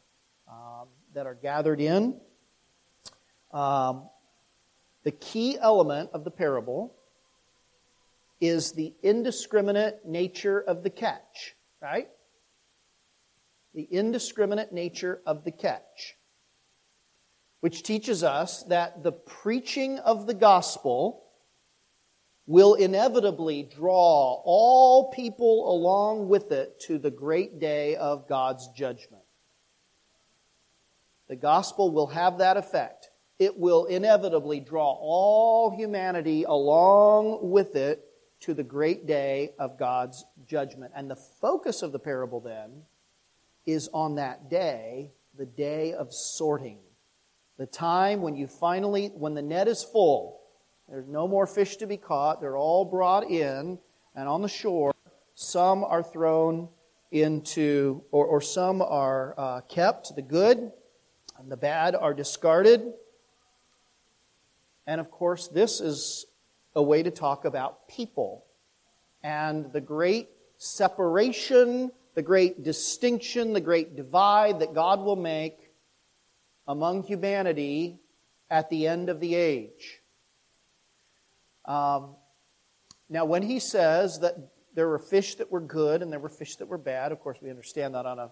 um, 0.48 0.86
that 1.14 1.26
are 1.26 1.34
gathered 1.34 1.80
in. 1.80 2.20
Um, 3.52 4.08
the 5.02 5.10
key 5.10 5.58
element 5.58 6.10
of 6.12 6.22
the 6.22 6.30
parable 6.30 6.94
is 8.40 8.72
the 8.72 8.94
indiscriminate 9.02 10.06
nature 10.06 10.60
of 10.60 10.82
the 10.82 10.90
catch, 10.90 11.54
right? 11.80 12.08
The 13.74 13.82
indiscriminate 13.82 14.72
nature 14.72 15.20
of 15.26 15.44
the 15.44 15.52
catch, 15.52 16.16
which 17.60 17.82
teaches 17.82 18.24
us 18.24 18.62
that 18.64 19.02
the 19.02 19.12
preaching 19.12 19.98
of 19.98 20.26
the 20.26 20.34
gospel 20.34 21.24
will 22.46 22.74
inevitably 22.74 23.62
draw 23.62 24.40
all 24.44 25.10
people 25.10 25.72
along 25.72 26.28
with 26.28 26.50
it 26.50 26.80
to 26.80 26.98
the 26.98 27.10
great 27.10 27.60
day 27.60 27.94
of 27.94 28.28
God's 28.28 28.68
judgment. 28.68 29.22
The 31.28 31.36
gospel 31.36 31.92
will 31.92 32.08
have 32.08 32.38
that 32.38 32.56
effect. 32.56 33.10
It 33.38 33.56
will 33.56 33.84
inevitably 33.84 34.58
draw 34.58 34.90
all 34.90 35.70
humanity 35.70 36.42
along 36.42 37.38
with 37.50 37.76
it 37.76 38.04
to 38.40 38.54
the 38.54 38.62
great 38.62 39.06
day 39.06 39.52
of 39.58 39.78
God's 39.78 40.24
judgment. 40.46 40.92
And 40.94 41.10
the 41.10 41.16
focus 41.16 41.82
of 41.82 41.92
the 41.92 41.98
parable 41.98 42.40
then 42.40 42.82
is 43.66 43.88
on 43.92 44.16
that 44.16 44.48
day, 44.48 45.12
the 45.36 45.46
day 45.46 45.92
of 45.92 46.12
sorting. 46.12 46.78
The 47.58 47.66
time 47.66 48.22
when 48.22 48.36
you 48.36 48.46
finally, 48.46 49.08
when 49.08 49.34
the 49.34 49.42
net 49.42 49.68
is 49.68 49.82
full, 49.82 50.40
there's 50.88 51.06
no 51.06 51.28
more 51.28 51.46
fish 51.46 51.76
to 51.76 51.86
be 51.86 51.96
caught. 51.96 52.40
They're 52.40 52.56
all 52.56 52.84
brought 52.84 53.30
in, 53.30 53.78
and 54.16 54.28
on 54.28 54.42
the 54.42 54.48
shore, 54.48 54.94
some 55.34 55.84
are 55.84 56.02
thrown 56.02 56.68
into, 57.12 58.02
or, 58.10 58.26
or 58.26 58.40
some 58.40 58.82
are 58.82 59.34
uh, 59.38 59.60
kept, 59.62 60.14
the 60.16 60.22
good 60.22 60.72
and 61.38 61.50
the 61.50 61.56
bad 61.56 61.94
are 61.94 62.12
discarded. 62.14 62.92
And 64.86 65.00
of 65.00 65.10
course, 65.10 65.48
this 65.48 65.80
is 65.80 66.26
a 66.74 66.82
way 66.82 67.02
to 67.02 67.10
talk 67.10 67.44
about 67.44 67.88
people 67.88 68.44
and 69.22 69.72
the 69.72 69.80
great 69.80 70.28
separation, 70.56 71.90
the 72.14 72.22
great 72.22 72.62
distinction, 72.62 73.52
the 73.52 73.60
great 73.60 73.96
divide 73.96 74.60
that 74.60 74.74
God 74.74 75.00
will 75.00 75.16
make 75.16 75.58
among 76.66 77.02
humanity 77.02 77.98
at 78.48 78.70
the 78.70 78.86
end 78.86 79.08
of 79.08 79.20
the 79.20 79.34
age. 79.34 80.00
Um, 81.64 82.16
now, 83.08 83.24
when 83.24 83.42
he 83.42 83.58
says 83.58 84.20
that 84.20 84.36
there 84.74 84.88
were 84.88 84.98
fish 84.98 85.34
that 85.36 85.50
were 85.50 85.60
good 85.60 86.02
and 86.02 86.12
there 86.12 86.20
were 86.20 86.28
fish 86.28 86.56
that 86.56 86.66
were 86.66 86.78
bad, 86.78 87.12
of 87.12 87.20
course, 87.20 87.38
we 87.42 87.50
understand 87.50 87.94
that 87.94 88.06
on 88.06 88.18
a, 88.18 88.30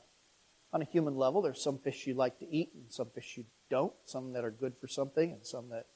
on 0.73 0.83
a 0.83 0.85
human 0.85 1.17
level. 1.17 1.43
There's 1.43 1.63
some 1.63 1.79
fish 1.79 2.07
you 2.07 2.15
like 2.15 2.39
to 2.39 2.49
eat 2.49 2.71
and 2.75 2.85
some 2.89 3.11
fish 3.11 3.37
you 3.37 3.45
don't, 3.71 3.93
some 4.05 4.33
that 4.35 4.45
are 4.45 4.51
good 4.51 4.75
for 4.81 4.87
something 4.87 5.33
and 5.33 5.45
some 5.45 5.71
that 5.71 5.87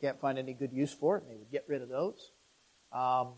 can't 0.00 0.20
find 0.20 0.38
any 0.38 0.52
good 0.52 0.72
use 0.72 0.92
for 0.92 1.16
it, 1.16 1.22
and 1.22 1.32
they 1.32 1.36
would 1.36 1.50
get 1.50 1.64
rid 1.68 1.82
of 1.82 1.88
those. 1.88 2.32
Um, 2.92 3.28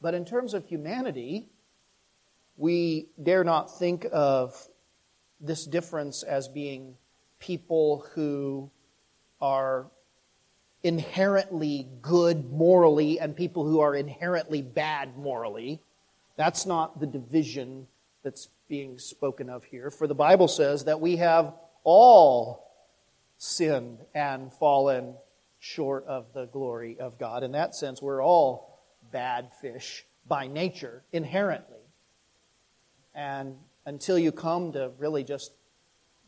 but 0.00 0.14
in 0.14 0.24
terms 0.24 0.54
of 0.54 0.66
humanity, 0.66 1.46
we 2.56 3.08
dare 3.22 3.44
not 3.44 3.78
think 3.78 4.06
of 4.12 4.68
this 5.40 5.64
difference 5.64 6.22
as 6.22 6.48
being 6.48 6.94
people 7.38 8.06
who 8.14 8.70
are 9.40 9.86
inherently 10.82 11.88
good 12.02 12.50
morally 12.52 13.18
and 13.18 13.34
people 13.34 13.64
who 13.64 13.80
are 13.80 13.94
inherently 13.94 14.62
bad 14.62 15.16
morally. 15.16 15.80
That's 16.36 16.66
not 16.66 17.00
the 17.00 17.06
division 17.06 17.86
that's 18.22 18.48
being 18.68 18.98
spoken 18.98 19.48
of 19.48 19.64
here. 19.64 19.90
For 19.90 20.06
the 20.06 20.14
Bible 20.14 20.48
says 20.48 20.84
that 20.84 21.00
we 21.00 21.16
have 21.16 21.54
all 21.84 22.63
sinned 23.38 23.98
and 24.14 24.52
fallen 24.52 25.14
short 25.58 26.04
of 26.06 26.26
the 26.34 26.46
glory 26.46 26.98
of 27.00 27.18
God. 27.18 27.42
In 27.42 27.52
that 27.52 27.74
sense, 27.74 28.02
we're 28.02 28.22
all 28.22 28.82
bad 29.10 29.50
fish 29.60 30.04
by 30.26 30.46
nature, 30.46 31.02
inherently. 31.12 31.78
And 33.14 33.56
until 33.86 34.18
you 34.18 34.32
come 34.32 34.72
to 34.72 34.90
really 34.98 35.24
just 35.24 35.52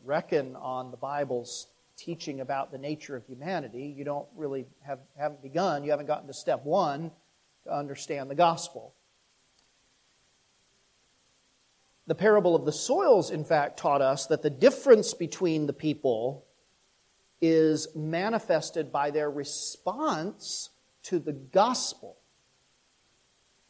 reckon 0.03 0.55
on 0.55 0.91
the 0.91 0.97
Bible's 0.97 1.67
teaching 1.97 2.41
about 2.41 2.71
the 2.71 2.77
nature 2.77 3.15
of 3.15 3.25
humanity, 3.25 3.93
you 3.95 4.03
don't 4.03 4.27
really 4.35 4.65
have 4.81 4.99
haven't 5.17 5.41
begun, 5.41 5.83
you 5.83 5.91
haven't 5.91 6.05
gotten 6.05 6.27
to 6.27 6.33
step 6.33 6.63
one 6.63 7.11
to 7.63 7.73
understand 7.75 8.29
the 8.29 8.35
gospel. 8.35 8.93
The 12.05 12.15
parable 12.15 12.55
of 12.55 12.65
the 12.65 12.71
soils, 12.71 13.31
in 13.31 13.43
fact, 13.43 13.77
taught 13.77 14.01
us 14.01 14.27
that 14.27 14.41
the 14.41 14.49
difference 14.49 15.13
between 15.13 15.67
the 15.67 15.73
people 15.73 16.46
is 17.41 17.87
manifested 17.95 18.91
by 18.91 19.11
their 19.11 19.29
response 19.29 20.69
to 21.03 21.19
the 21.19 21.33
gospel. 21.33 22.17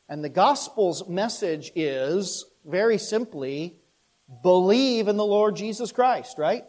And 0.10 0.24
the 0.24 0.30
gospel's 0.30 1.08
message 1.08 1.72
is 1.76 2.46
very 2.66 2.98
simply 2.98 3.76
believe 4.44 5.08
in 5.08 5.18
the 5.18 5.26
Lord 5.26 5.56
Jesus 5.56 5.92
Christ, 5.92 6.38
right? 6.38 6.64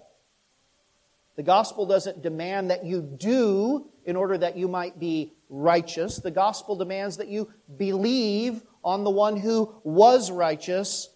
The 1.37 1.43
gospel 1.43 1.87
doesn't 1.87 2.23
demand 2.23 2.71
that 2.71 2.85
you 2.85 3.00
do 3.00 3.90
in 4.05 4.17
order 4.17 4.38
that 4.38 4.57
you 4.57 4.67
might 4.67 4.99
be 4.99 5.35
righteous. 5.49 6.17
The 6.17 6.31
gospel 6.31 6.76
demands 6.76 7.19
that 7.19 7.28
you 7.28 7.52
believe 7.76 8.62
on 8.83 9.05
the 9.05 9.11
one 9.11 9.37
who 9.37 9.73
was 9.85 10.31
righteous 10.31 11.11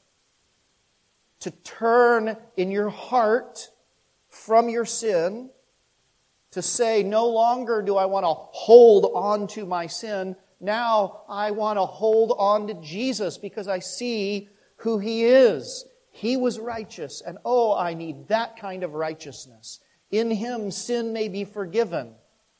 to 1.41 1.51
turn 1.51 2.37
in 2.57 2.71
your 2.71 2.89
heart 2.89 3.69
from 4.29 4.69
your 4.69 4.85
sin, 4.85 5.51
to 6.53 6.63
say, 6.63 7.03
no 7.03 7.29
longer 7.29 7.83
do 7.83 7.97
I 7.97 8.07
want 8.07 8.25
to 8.25 8.33
hold 8.33 9.11
on 9.15 9.47
to 9.49 9.67
my 9.67 9.87
sin. 9.87 10.37
Now 10.61 11.23
I 11.29 11.51
want 11.51 11.79
to 11.79 11.87
hold 11.87 12.35
on 12.39 12.69
to 12.69 12.75
Jesus 12.75 13.39
because 13.39 13.69
I 13.69 13.81
see 13.81 14.49
who 14.77 14.99
He 14.99 15.25
is. 15.25 15.85
He 16.11 16.37
was 16.37 16.59
righteous, 16.61 17.23
and 17.27 17.39
oh, 17.45 17.75
I 17.75 17.95
need 17.95 18.29
that 18.29 18.59
kind 18.59 18.85
of 18.85 18.93
righteousness. 18.93 19.81
In 20.11 20.31
Him, 20.31 20.71
sin 20.71 21.15
may 21.15 21.29
be 21.29 21.45
forgiven, 21.45 22.13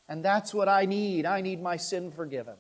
and 0.09 0.25
that's 0.25 0.55
what 0.55 0.69
I 0.69 0.87
need. 0.87 1.27
I 1.27 1.43
need 1.43 1.63
my 1.63 1.77
sin 1.77 2.11
forgiven. 2.11 2.57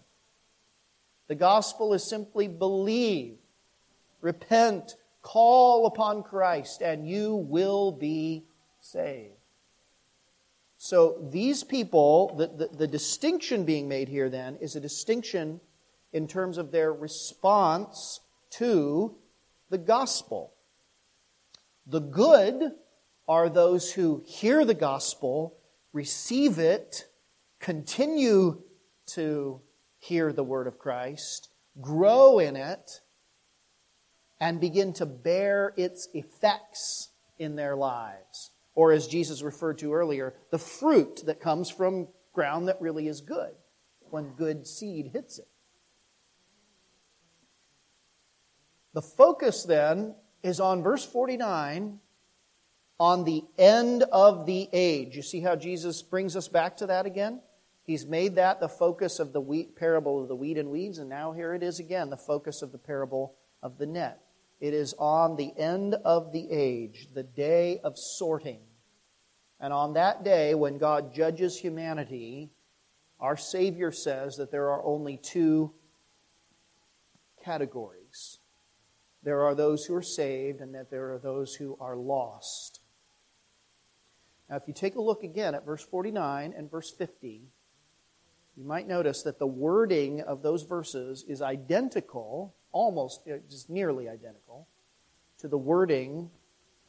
The 1.28 1.34
gospel 1.34 1.94
is 1.94 2.04
simply 2.04 2.46
believe, 2.46 3.38
repent, 4.20 4.96
call 5.22 5.86
upon 5.86 6.24
Christ, 6.24 6.82
and 6.82 7.08
you 7.08 7.36
will 7.36 7.90
be 7.90 8.44
saved. 8.80 9.32
So 10.84 11.28
these 11.30 11.62
people, 11.62 12.34
the, 12.36 12.48
the, 12.48 12.76
the, 12.76 12.86
distinction 12.88 13.64
being 13.64 13.86
made 13.86 14.08
here 14.08 14.28
then 14.28 14.56
is 14.60 14.74
a 14.74 14.80
distinction 14.80 15.60
in 16.12 16.26
terms 16.26 16.58
of 16.58 16.72
their 16.72 16.92
response 16.92 18.18
to 18.58 19.14
the 19.70 19.78
gospel. 19.78 20.54
The 21.86 22.00
good 22.00 22.72
are 23.28 23.48
those 23.48 23.92
who 23.92 24.24
hear 24.26 24.64
the 24.64 24.74
gospel, 24.74 25.56
receive 25.92 26.58
it, 26.58 27.06
continue 27.60 28.60
to 29.14 29.60
hear 30.00 30.32
the 30.32 30.42
word 30.42 30.66
of 30.66 30.80
Christ, 30.80 31.48
grow 31.80 32.40
in 32.40 32.56
it, 32.56 33.02
and 34.40 34.60
begin 34.60 34.92
to 34.94 35.06
bear 35.06 35.74
its 35.76 36.08
effects 36.12 37.10
in 37.38 37.54
their 37.54 37.76
lives. 37.76 38.51
Or, 38.74 38.92
as 38.92 39.06
Jesus 39.06 39.42
referred 39.42 39.78
to 39.78 39.92
earlier, 39.92 40.34
the 40.50 40.58
fruit 40.58 41.22
that 41.26 41.40
comes 41.40 41.68
from 41.70 42.08
ground 42.32 42.68
that 42.68 42.80
really 42.80 43.06
is 43.06 43.20
good 43.20 43.52
when 44.10 44.30
good 44.30 44.66
seed 44.66 45.10
hits 45.12 45.38
it. 45.38 45.48
The 48.94 49.02
focus 49.02 49.64
then 49.64 50.14
is 50.42 50.60
on 50.60 50.82
verse 50.82 51.04
49 51.04 51.98
on 53.00 53.24
the 53.24 53.42
end 53.58 54.04
of 54.12 54.46
the 54.46 54.68
age. 54.72 55.16
You 55.16 55.22
see 55.22 55.40
how 55.40 55.56
Jesus 55.56 56.02
brings 56.02 56.36
us 56.36 56.48
back 56.48 56.76
to 56.78 56.86
that 56.86 57.06
again? 57.06 57.40
He's 57.84 58.06
made 58.06 58.36
that 58.36 58.60
the 58.60 58.68
focus 58.68 59.18
of 59.18 59.32
the 59.32 59.40
wheat 59.40 59.76
parable 59.76 60.22
of 60.22 60.28
the 60.28 60.36
wheat 60.36 60.56
and 60.56 60.70
weeds, 60.70 60.98
and 60.98 61.08
now 61.08 61.32
here 61.32 61.52
it 61.52 61.62
is 61.62 61.80
again, 61.80 62.10
the 62.10 62.16
focus 62.16 62.62
of 62.62 62.70
the 62.70 62.78
parable 62.78 63.34
of 63.62 63.78
the 63.78 63.86
net. 63.86 64.21
It 64.62 64.72
is 64.72 64.94
on 64.98 65.36
the 65.36 65.52
end 65.58 65.94
of 66.06 66.32
the 66.32 66.50
age, 66.50 67.08
the 67.12 67.22
day 67.22 67.80
of 67.84 67.98
sorting. 67.98 68.60
And 69.60 69.74
on 69.74 69.92
that 69.92 70.24
day, 70.24 70.54
when 70.54 70.78
God 70.78 71.12
judges 71.14 71.58
humanity, 71.58 72.48
our 73.20 73.36
Savior 73.36 73.92
says 73.92 74.36
that 74.36 74.50
there 74.50 74.70
are 74.70 74.82
only 74.82 75.18
two 75.18 75.74
categories 77.44 78.38
there 79.22 79.42
are 79.42 79.54
those 79.54 79.84
who 79.84 79.94
are 79.94 80.02
saved, 80.02 80.60
and 80.60 80.74
that 80.74 80.90
there 80.90 81.12
are 81.12 81.18
those 81.18 81.54
who 81.54 81.76
are 81.80 81.96
lost. 81.96 82.80
Now, 84.50 84.56
if 84.56 84.64
you 84.66 84.74
take 84.74 84.96
a 84.96 85.00
look 85.00 85.22
again 85.22 85.54
at 85.54 85.64
verse 85.64 85.84
49 85.84 86.52
and 86.56 86.70
verse 86.70 86.90
50, 86.90 87.42
you 88.56 88.64
might 88.64 88.88
notice 88.88 89.22
that 89.22 89.38
the 89.38 89.46
wording 89.46 90.20
of 90.22 90.42
those 90.42 90.64
verses 90.64 91.24
is 91.28 91.40
identical, 91.40 92.54
almost 92.72 93.22
uh, 93.28 93.36
just 93.48 93.70
nearly 93.70 94.08
identical, 94.08 94.66
to 95.38 95.48
the 95.48 95.58
wording 95.58 96.30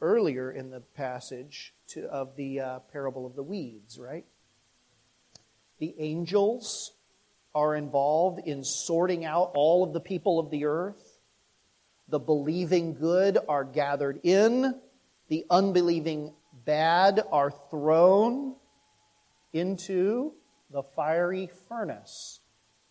earlier 0.00 0.50
in 0.50 0.70
the 0.70 0.80
passage 0.80 1.74
to, 1.88 2.04
of 2.06 2.36
the 2.36 2.60
uh, 2.60 2.78
parable 2.92 3.26
of 3.26 3.36
the 3.36 3.42
weeds, 3.42 3.98
right? 3.98 4.24
The 5.78 5.94
angels 5.98 6.92
are 7.54 7.74
involved 7.74 8.40
in 8.46 8.64
sorting 8.64 9.24
out 9.24 9.52
all 9.54 9.84
of 9.84 9.92
the 9.92 10.00
people 10.00 10.38
of 10.38 10.50
the 10.50 10.64
earth. 10.64 11.18
The 12.08 12.18
believing 12.18 12.94
good 12.94 13.38
are 13.48 13.64
gathered 13.64 14.20
in. 14.24 14.74
The 15.28 15.46
unbelieving 15.50 16.34
bad 16.64 17.22
are 17.30 17.52
thrown 17.70 18.56
into 19.52 20.32
the 20.70 20.82
fiery 20.82 21.48
furnace. 21.68 22.40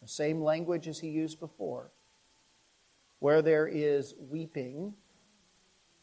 The 0.02 0.08
same 0.08 0.42
language 0.42 0.88
as 0.88 1.00
he 1.00 1.10
used 1.10 1.40
before. 1.40 1.92
Where 3.24 3.42
there 3.42 3.66
is 3.66 4.14
weeping 4.30 4.96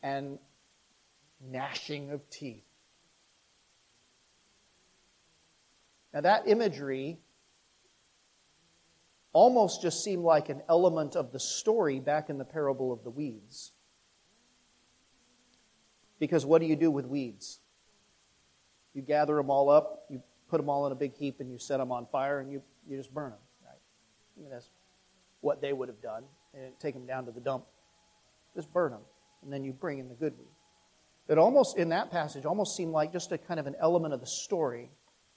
and 0.03 0.39
gnashing 1.39 2.13
of 2.13 2.23
teeth. 2.31 2.65
Now, 6.15 6.23
that 6.23 6.49
imagery 6.49 7.19
almost 9.35 9.83
just 9.83 10.03
seemed 10.03 10.25
like 10.25 10.49
an 10.49 10.63
element 10.67 11.15
of 11.15 11.31
the 11.31 11.39
story 11.39 12.01
back 12.01 12.31
in 12.31 12.39
the 12.39 12.45
parable 12.47 12.91
of 12.91 13.05
the 13.05 13.11
weeds. 13.11 13.73
Because 16.21 16.47
what 16.47 16.63
do 16.63 16.67
you 16.67 16.75
do 16.75 16.91
with 16.91 17.05
weeds? 17.05 17.61
You 18.95 19.03
gather 19.03 19.37
them 19.37 19.51
all 19.51 19.69
up, 19.69 20.07
you 20.09 20.23
put 20.49 20.57
them 20.57 20.71
all 20.71 20.87
in 20.87 20.93
a 20.93 20.97
big 20.97 21.15
heap, 21.15 21.41
and 21.41 21.53
you 21.53 21.59
set 21.59 21.77
them 21.77 21.93
on 21.93 22.07
fire, 22.11 22.41
and 22.41 22.51
you, 22.51 22.63
you 22.89 22.97
just 22.97 23.13
burn 23.13 23.33
them. 23.33 23.39
Right? 23.63 23.77
I 23.77 24.41
mean, 24.41 24.51
that's 24.51 24.71
what 25.43 25.61
they 25.61 25.75
would 25.75 25.91
have 25.91 26.01
done. 26.01 26.25
And 26.53 26.79
take 26.81 26.95
them 26.95 27.07
down 27.07 27.27
to 27.27 27.31
the 27.33 27.41
dump. 27.41 27.65
Just 28.55 28.73
burn 28.73 28.91
them, 28.91 29.03
and 29.43 29.53
then 29.53 29.65
you 29.65 29.73
bring 29.73 29.99
in 30.01 30.09
the 30.09 30.15
good 30.15 30.37
weed. 30.37 30.49
It 31.29 31.39
almost, 31.39 31.79
in 31.79 31.91
that 31.91 32.11
passage, 32.11 32.45
almost 32.45 32.77
seemed 32.77 32.93
like 32.93 33.13
just 33.13 33.31
a 33.31 33.39
kind 33.39 33.61
of 33.61 33.69
an 33.69 33.77
element 33.79 34.13
of 34.13 34.21
the 34.21 34.27
story. 34.27 34.91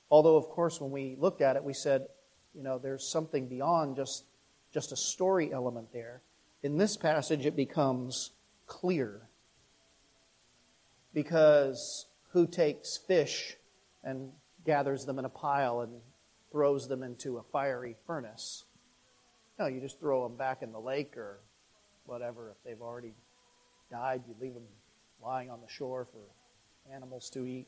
Although, 0.09 0.37
of 0.37 0.45
course, 0.49 0.81
when 0.81 0.89
we 0.89 1.15
looked 1.19 1.41
at 1.41 1.55
it, 1.55 1.63
we 1.63 1.73
said, 1.73 2.07
you 2.55 2.63
know, 2.63 2.79
there's 2.79 3.07
something 3.07 3.47
beyond 3.47 3.95
just, 3.95 4.25
just 4.73 4.91
a 4.91 4.95
story 4.95 5.53
element 5.53 5.93
there. 5.93 6.23
In 6.63 6.77
this 6.77 6.97
passage, 6.97 7.45
it 7.45 7.55
becomes 7.55 8.31
clear. 8.65 9.21
Because 11.13 12.07
who 12.31 12.47
takes 12.47 12.97
fish 12.97 13.55
and 14.03 14.31
gathers 14.65 15.05
them 15.05 15.19
in 15.19 15.25
a 15.25 15.29
pile 15.29 15.81
and 15.81 16.01
throws 16.51 16.87
them 16.87 17.03
into 17.03 17.37
a 17.37 17.43
fiery 17.43 17.95
furnace? 18.07 18.65
No, 19.59 19.67
you 19.67 19.79
just 19.79 19.99
throw 19.99 20.23
them 20.23 20.35
back 20.35 20.61
in 20.61 20.71
the 20.71 20.79
lake 20.79 21.15
or 21.17 21.39
whatever. 22.05 22.51
If 22.51 22.57
they've 22.65 22.81
already 22.81 23.13
died, 23.91 24.23
you 24.27 24.35
leave 24.41 24.53
them 24.53 24.63
lying 25.23 25.49
on 25.49 25.61
the 25.61 25.71
shore 25.71 26.07
for 26.11 26.93
animals 26.93 27.29
to 27.31 27.45
eat. 27.45 27.67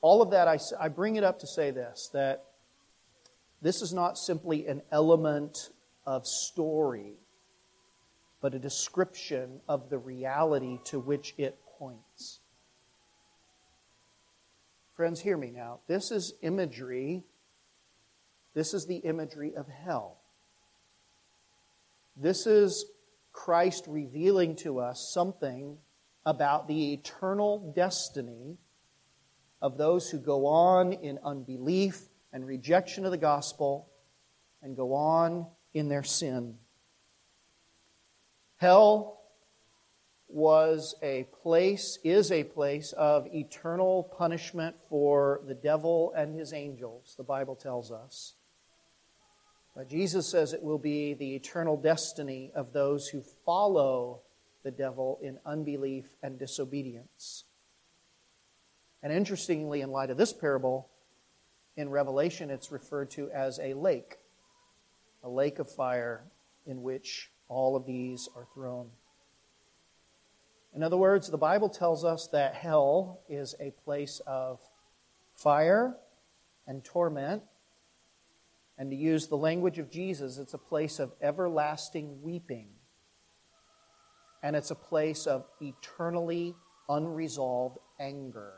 All 0.00 0.20
of 0.20 0.30
that, 0.32 0.48
I, 0.48 0.58
I 0.80 0.88
bring 0.88 1.16
it 1.16 1.24
up 1.24 1.38
to 1.40 1.46
say 1.46 1.70
this 1.70 2.10
that 2.12 2.44
this 3.62 3.80
is 3.80 3.92
not 3.92 4.18
simply 4.18 4.66
an 4.66 4.82
element 4.90 5.70
of 6.04 6.26
story, 6.26 7.14
but 8.40 8.54
a 8.54 8.58
description 8.58 9.60
of 9.68 9.88
the 9.88 9.98
reality 9.98 10.80
to 10.86 10.98
which 10.98 11.34
it 11.38 11.56
points. 11.78 12.40
Friends, 14.96 15.20
hear 15.20 15.36
me 15.36 15.50
now. 15.50 15.78
This 15.86 16.10
is 16.10 16.34
imagery. 16.42 17.22
This 18.54 18.74
is 18.74 18.86
the 18.86 18.96
imagery 18.96 19.54
of 19.54 19.66
hell. 19.68 20.18
This 22.16 22.46
is 22.46 22.84
Christ 23.32 23.84
revealing 23.88 24.56
to 24.56 24.78
us 24.78 25.10
something 25.12 25.78
about 26.26 26.68
the 26.68 26.92
eternal 26.92 27.72
destiny 27.74 28.58
of 29.60 29.78
those 29.78 30.10
who 30.10 30.18
go 30.18 30.46
on 30.46 30.92
in 30.92 31.18
unbelief 31.24 32.08
and 32.32 32.46
rejection 32.46 33.04
of 33.04 33.10
the 33.10 33.18
gospel 33.18 33.88
and 34.62 34.76
go 34.76 34.92
on 34.92 35.46
in 35.72 35.88
their 35.88 36.02
sin. 36.02 36.56
Hell 38.56 39.20
was 40.28 40.94
a 41.02 41.26
place, 41.42 41.98
is 42.04 42.32
a 42.32 42.44
place 42.44 42.92
of 42.92 43.26
eternal 43.34 44.04
punishment 44.16 44.76
for 44.88 45.40
the 45.46 45.54
devil 45.54 46.12
and 46.16 46.34
his 46.34 46.52
angels, 46.52 47.14
the 47.16 47.24
Bible 47.24 47.56
tells 47.56 47.90
us. 47.90 48.34
But 49.74 49.88
Jesus 49.88 50.28
says 50.28 50.52
it 50.52 50.62
will 50.62 50.78
be 50.78 51.14
the 51.14 51.34
eternal 51.34 51.76
destiny 51.76 52.52
of 52.54 52.72
those 52.72 53.08
who 53.08 53.22
follow 53.44 54.20
the 54.62 54.70
devil 54.70 55.18
in 55.22 55.38
unbelief 55.46 56.16
and 56.22 56.38
disobedience. 56.38 57.44
And 59.02 59.12
interestingly, 59.12 59.80
in 59.80 59.90
light 59.90 60.10
of 60.10 60.16
this 60.16 60.32
parable, 60.32 60.88
in 61.76 61.88
Revelation, 61.88 62.50
it's 62.50 62.70
referred 62.70 63.10
to 63.12 63.30
as 63.30 63.58
a 63.58 63.74
lake, 63.74 64.18
a 65.24 65.28
lake 65.28 65.58
of 65.58 65.70
fire 65.70 66.22
in 66.66 66.82
which 66.82 67.30
all 67.48 67.74
of 67.74 67.86
these 67.86 68.28
are 68.36 68.46
thrown. 68.54 68.90
In 70.74 70.82
other 70.82 70.96
words, 70.96 71.28
the 71.28 71.38
Bible 71.38 71.68
tells 71.68 72.04
us 72.04 72.28
that 72.28 72.54
hell 72.54 73.20
is 73.28 73.54
a 73.58 73.72
place 73.84 74.20
of 74.26 74.60
fire 75.34 75.96
and 76.66 76.84
torment. 76.84 77.42
And 78.78 78.90
to 78.90 78.96
use 78.96 79.28
the 79.28 79.36
language 79.36 79.78
of 79.78 79.90
Jesus, 79.90 80.38
it's 80.38 80.54
a 80.54 80.58
place 80.58 80.98
of 80.98 81.12
everlasting 81.20 82.22
weeping. 82.22 82.68
and 84.42 84.56
it's 84.56 84.70
a 84.70 84.74
place 84.74 85.26
of 85.26 85.44
eternally 85.60 86.54
unresolved 86.88 87.78
anger. 88.00 88.54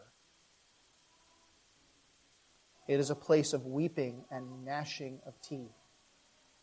It 2.89 3.01
is 3.01 3.11
a 3.11 3.15
place 3.15 3.53
of 3.53 3.67
weeping 3.67 4.25
and 4.31 4.65
gnashing 4.65 5.21
of 5.27 5.35
teeth. 5.43 5.73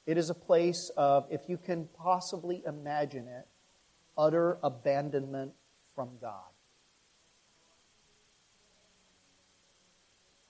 It 0.05 0.17
is 0.17 0.29
a 0.29 0.35
place 0.35 0.91
of, 0.97 1.27
if 1.29 1.41
you 1.47 1.57
can 1.57 1.87
possibly 1.95 2.63
imagine 2.65 3.27
it, 3.27 3.47
utter 4.17 4.57
abandonment 4.63 5.53
from 5.95 6.17
God. 6.19 6.50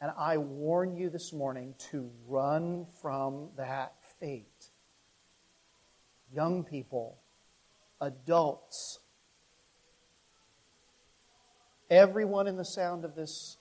And 0.01 0.11
I 0.17 0.37
warn 0.37 0.97
you 0.97 1.11
this 1.11 1.31
morning 1.31 1.75
to 1.91 2.09
run 2.27 2.87
from 3.03 3.49
that 3.55 3.93
fate. 4.19 4.65
Young 6.33 6.63
people, 6.63 7.19
adults, 8.01 8.97
everyone 11.91 12.47
in 12.47 12.57
the 12.57 12.65
sound 12.65 13.05
of 13.05 13.13
this 13.13 13.57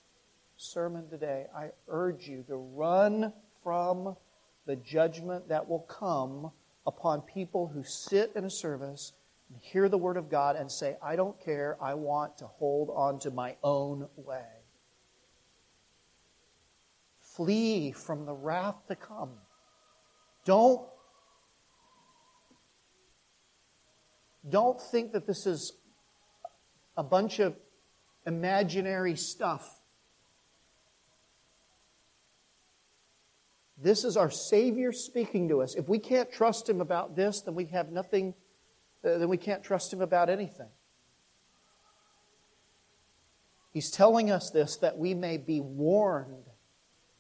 sermon 0.57 1.11
today, 1.11 1.44
I 1.55 1.72
urge 1.88 2.26
you 2.26 2.42
to 2.48 2.57
run 2.57 3.35
from 3.62 4.16
the 4.64 4.76
judgment 4.76 5.48
that 5.48 5.68
will 5.68 5.81
come 5.81 6.53
upon 6.87 7.20
people 7.20 7.66
who 7.66 7.85
sit 7.85 8.33
in 8.35 8.46
a 8.46 8.50
service 8.50 9.12
and 9.50 9.61
hear 9.61 9.90
the 9.90 9.98
Word 9.98 10.16
of 10.16 10.31
God 10.31 10.57
and 10.57 10.70
say, 10.70 10.96
I 11.03 11.16
don't 11.16 11.38
care, 11.38 11.76
I 11.83 11.92
want 11.94 12.38
to 12.38 12.46
hold 12.46 12.88
on 12.94 13.18
to 13.20 13.31
my 13.31 13.57
own 13.62 14.09
way. 14.16 14.60
Flee 17.40 17.90
from 17.90 18.26
the 18.26 18.35
wrath 18.35 18.87
to 18.88 18.94
come. 18.94 19.31
Don't, 20.44 20.87
don't 24.46 24.79
think 24.79 25.12
that 25.12 25.26
this 25.26 25.46
is 25.46 25.72
a 26.98 27.03
bunch 27.03 27.38
of 27.38 27.57
imaginary 28.26 29.16
stuff. 29.16 29.81
This 33.83 34.05
is 34.05 34.18
our 34.18 34.31
Savior 34.31 34.92
speaking 34.92 35.48
to 35.48 35.62
us. 35.62 35.74
If 35.74 35.88
we 35.88 35.98
can't 35.98 36.31
trust 36.31 36.68
Him 36.68 36.83
about 36.83 37.16
this, 37.16 37.40
then 37.40 37.55
we 37.55 37.64
have 37.66 37.90
nothing, 37.90 38.35
uh, 39.03 39.16
then 39.16 39.31
we 39.31 39.38
can't 39.38 39.64
trust 39.64 39.90
Him 39.90 40.03
about 40.03 40.29
anything. 40.29 40.68
He's 43.72 43.90
telling 43.90 44.31
us 44.31 44.50
this 44.50 44.76
that 44.76 44.98
we 44.98 45.14
may 45.14 45.38
be 45.38 45.62
warned 45.62 46.50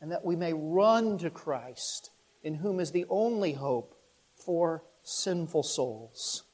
and 0.00 0.12
that 0.12 0.24
we 0.24 0.36
may 0.36 0.52
run 0.52 1.18
to 1.18 1.30
Christ, 1.30 2.10
in 2.42 2.54
whom 2.54 2.80
is 2.80 2.92
the 2.92 3.06
only 3.08 3.52
hope 3.52 3.94
for 4.34 4.82
sinful 5.02 5.62
souls. 5.62 6.44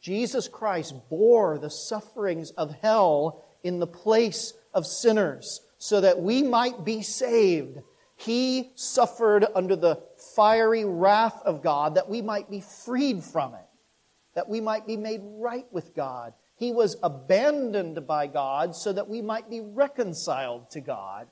Jesus 0.00 0.46
Christ 0.46 0.94
bore 1.08 1.58
the 1.58 1.70
sufferings 1.70 2.50
of 2.52 2.74
hell 2.82 3.44
in 3.62 3.78
the 3.80 3.86
place 3.86 4.52
of 4.72 4.86
sinners 4.86 5.60
so 5.78 6.00
that 6.00 6.20
we 6.20 6.42
might 6.42 6.84
be 6.84 7.02
saved. 7.02 7.78
He 8.16 8.70
suffered 8.76 9.46
under 9.54 9.76
the 9.76 10.02
fiery 10.34 10.84
wrath 10.84 11.42
of 11.44 11.62
God 11.62 11.96
that 11.96 12.08
we 12.08 12.22
might 12.22 12.50
be 12.50 12.60
freed 12.60 13.22
from 13.22 13.54
it, 13.54 13.66
that 14.34 14.48
we 14.48 14.60
might 14.60 14.86
be 14.86 14.96
made 14.96 15.20
right 15.24 15.66
with 15.72 15.94
God. 15.94 16.32
He 16.56 16.72
was 16.72 16.96
abandoned 17.02 18.06
by 18.06 18.26
God 18.26 18.74
so 18.74 18.92
that 18.92 19.08
we 19.08 19.20
might 19.20 19.50
be 19.50 19.60
reconciled 19.60 20.70
to 20.70 20.80
God. 20.80 21.26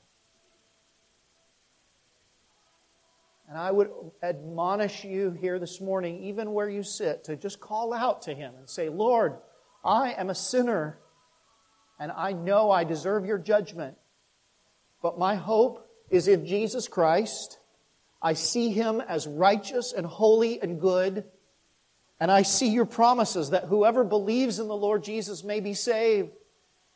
And 3.49 3.59
I 3.59 3.71
would 3.71 3.91
admonish 4.23 5.05
you 5.05 5.31
here 5.31 5.59
this 5.59 5.81
morning, 5.81 6.25
even 6.25 6.53
where 6.53 6.69
you 6.69 6.83
sit, 6.83 7.25
to 7.25 7.37
just 7.37 7.61
call 7.61 7.93
out 7.93 8.23
to 8.23 8.35
Him 8.35 8.55
and 8.57 8.69
say, 8.69 8.89
Lord, 8.89 9.37
I 9.85 10.13
am 10.13 10.31
a 10.31 10.35
sinner 10.35 10.99
and 11.99 12.11
I 12.11 12.33
know 12.33 12.71
I 12.71 12.85
deserve 12.85 13.25
your 13.25 13.39
judgment. 13.39 13.97
But 15.03 15.19
my 15.19 15.35
hope 15.37 15.89
is 16.11 16.29
in 16.29 16.47
Jesus 16.47 16.89
Christ. 16.89 17.59
I 18.21 18.33
see 18.33 18.71
him 18.71 19.01
as 19.01 19.27
righteous 19.27 19.93
and 19.93 20.07
holy 20.07 20.61
and 20.61 20.81
good. 20.81 21.25
And 22.19 22.31
I 22.31 22.43
see 22.43 22.69
your 22.69 22.87
promises 22.87 23.51
that 23.51 23.65
whoever 23.65 24.03
believes 24.03 24.59
in 24.59 24.69
the 24.69 24.77
Lord 24.77 25.05
Jesus 25.05 25.45
may 25.45 25.61
be 25.61 25.75
saved. 25.75 26.31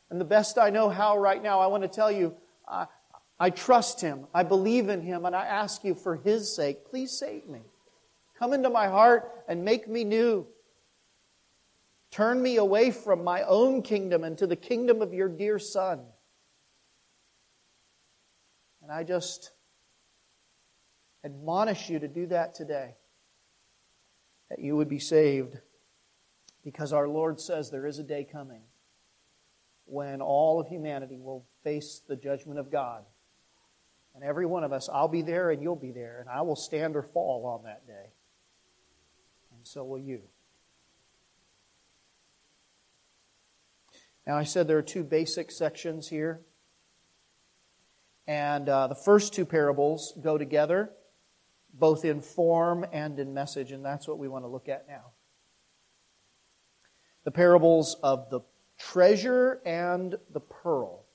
And 0.09 0.19
the 0.19 0.25
best 0.25 0.57
I 0.57 0.71
know 0.71 0.89
how 0.89 1.17
right 1.17 1.41
now, 1.41 1.59
I 1.59 1.67
want 1.67 1.83
to 1.83 1.89
tell 1.89 2.11
you, 2.11 2.35
I, 2.67 2.87
I 3.39 3.49
trust 3.49 4.01
him. 4.01 4.27
I 4.33 4.43
believe 4.43 4.89
in 4.89 5.01
him. 5.01 5.25
And 5.25 5.35
I 5.35 5.45
ask 5.45 5.83
you 5.83 5.95
for 5.95 6.15
his 6.15 6.53
sake, 6.53 6.85
please 6.89 7.11
save 7.11 7.47
me. 7.47 7.61
Come 8.37 8.53
into 8.53 8.69
my 8.69 8.87
heart 8.87 9.31
and 9.47 9.63
make 9.63 9.87
me 9.87 10.03
new. 10.03 10.45
Turn 12.11 12.41
me 12.41 12.57
away 12.57 12.91
from 12.91 13.23
my 13.23 13.43
own 13.43 13.81
kingdom 13.81 14.23
and 14.23 14.37
to 14.37 14.47
the 14.47 14.55
kingdom 14.55 15.01
of 15.01 15.13
your 15.13 15.29
dear 15.29 15.59
Son. 15.59 16.01
And 18.81 18.91
I 18.91 19.03
just 19.03 19.51
admonish 21.23 21.89
you 21.89 21.99
to 21.99 22.07
do 22.07 22.25
that 22.27 22.55
today, 22.55 22.95
that 24.49 24.59
you 24.59 24.75
would 24.75 24.89
be 24.89 24.99
saved, 24.99 25.57
because 26.63 26.93
our 26.93 27.07
Lord 27.07 27.39
says 27.39 27.69
there 27.69 27.85
is 27.85 27.99
a 27.99 28.03
day 28.03 28.23
coming 28.29 28.61
when 29.85 30.21
all 30.21 30.59
of 30.59 30.67
humanity 30.67 31.19
will 31.19 31.45
face 31.63 32.01
the 32.07 32.15
judgment 32.15 32.59
of 32.59 32.71
God. 32.71 33.03
And 34.15 34.23
every 34.23 34.45
one 34.45 34.63
of 34.63 34.73
us, 34.73 34.89
I'll 34.91 35.07
be 35.07 35.21
there 35.21 35.51
and 35.51 35.61
you'll 35.61 35.75
be 35.75 35.91
there, 35.91 36.19
and 36.19 36.29
I 36.29 36.41
will 36.41 36.55
stand 36.55 36.95
or 36.95 37.03
fall 37.03 37.45
on 37.45 37.63
that 37.63 37.87
day. 37.87 38.11
And 39.55 39.65
so 39.65 39.83
will 39.83 39.99
you. 39.99 40.21
Now, 44.25 44.37
I 44.37 44.43
said 44.43 44.67
there 44.67 44.77
are 44.77 44.83
two 44.83 45.03
basic 45.03 45.51
sections 45.51 46.07
here. 46.07 46.41
And 48.27 48.69
uh, 48.69 48.85
the 48.85 48.95
first 48.95 49.33
two 49.33 49.43
parables 49.43 50.13
go 50.21 50.37
together, 50.37 50.91
both 51.73 52.05
in 52.05 52.21
form 52.21 52.85
and 52.93 53.19
in 53.19 53.33
message, 53.33 53.71
and 53.71 53.83
that's 53.83 54.07
what 54.07 54.19
we 54.19 54.27
want 54.27 54.43
to 54.43 54.47
look 54.47 54.69
at 54.69 54.87
now. 54.87 55.05
The 57.23 57.31
parables 57.31 57.95
of 58.03 58.29
the 58.29 58.41
treasure 58.77 59.61
and 59.65 60.15
the 60.31 60.39
pearl. 60.41 61.05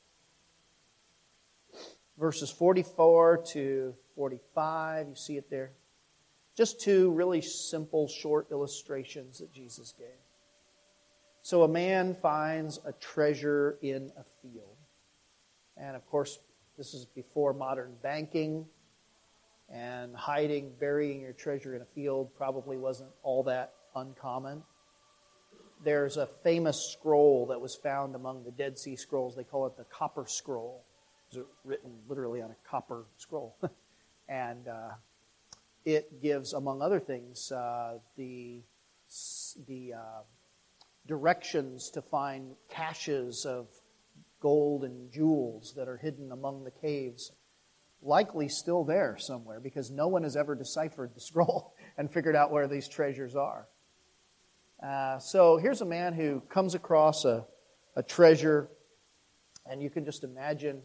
Verses 2.18 2.50
44 2.50 3.44
to 3.52 3.94
45, 4.14 5.08
you 5.08 5.14
see 5.14 5.36
it 5.36 5.50
there. 5.50 5.72
Just 6.56 6.80
two 6.80 7.10
really 7.10 7.40
simple, 7.40 8.06
short 8.06 8.48
illustrations 8.52 9.38
that 9.38 9.52
Jesus 9.52 9.92
gave. 9.98 10.06
So 11.42 11.64
a 11.64 11.68
man 11.68 12.14
finds 12.14 12.78
a 12.86 12.92
treasure 12.92 13.76
in 13.82 14.12
a 14.16 14.24
field. 14.40 14.76
And 15.76 15.96
of 15.96 16.06
course, 16.06 16.38
this 16.78 16.94
is 16.94 17.04
before 17.04 17.52
modern 17.52 17.94
banking, 18.02 18.66
and 19.68 20.14
hiding, 20.14 20.72
burying 20.78 21.20
your 21.20 21.32
treasure 21.32 21.74
in 21.74 21.82
a 21.82 21.86
field 21.94 22.34
probably 22.36 22.76
wasn't 22.76 23.10
all 23.22 23.42
that 23.44 23.72
uncommon. 23.94 24.62
There's 25.82 26.16
a 26.16 26.28
famous 26.42 26.92
scroll 26.92 27.46
that 27.46 27.60
was 27.60 27.74
found 27.74 28.14
among 28.14 28.44
the 28.44 28.50
Dead 28.50 28.78
Sea 28.78 28.96
Scrolls. 28.96 29.36
They 29.36 29.44
call 29.44 29.66
it 29.66 29.76
the 29.76 29.84
Copper 29.84 30.26
Scroll. 30.26 30.84
Written 31.64 31.92
literally 32.08 32.42
on 32.42 32.50
a 32.50 32.68
copper 32.68 33.06
scroll. 33.16 33.56
and 34.28 34.68
uh, 34.68 34.90
it 35.84 36.22
gives, 36.22 36.52
among 36.52 36.82
other 36.82 37.00
things, 37.00 37.50
uh, 37.52 37.98
the, 38.16 38.62
the 39.66 39.94
uh, 39.94 40.22
directions 41.06 41.90
to 41.90 42.02
find 42.02 42.54
caches 42.68 43.44
of 43.44 43.66
gold 44.40 44.84
and 44.84 45.10
jewels 45.10 45.74
that 45.76 45.88
are 45.88 45.96
hidden 45.96 46.32
among 46.32 46.64
the 46.64 46.70
caves. 46.70 47.32
Likely 48.02 48.48
still 48.48 48.84
there 48.84 49.16
somewhere 49.18 49.60
because 49.60 49.90
no 49.90 50.08
one 50.08 50.22
has 50.22 50.36
ever 50.36 50.54
deciphered 50.54 51.14
the 51.14 51.20
scroll 51.20 51.74
and 51.98 52.12
figured 52.12 52.36
out 52.36 52.50
where 52.50 52.68
these 52.68 52.88
treasures 52.88 53.36
are. 53.36 53.66
Uh, 54.82 55.18
so 55.18 55.56
here's 55.56 55.80
a 55.80 55.86
man 55.86 56.12
who 56.12 56.40
comes 56.50 56.74
across 56.74 57.24
a, 57.24 57.46
a 57.96 58.02
treasure, 58.02 58.68
and 59.64 59.82
you 59.82 59.88
can 59.88 60.04
just 60.04 60.24
imagine 60.24 60.82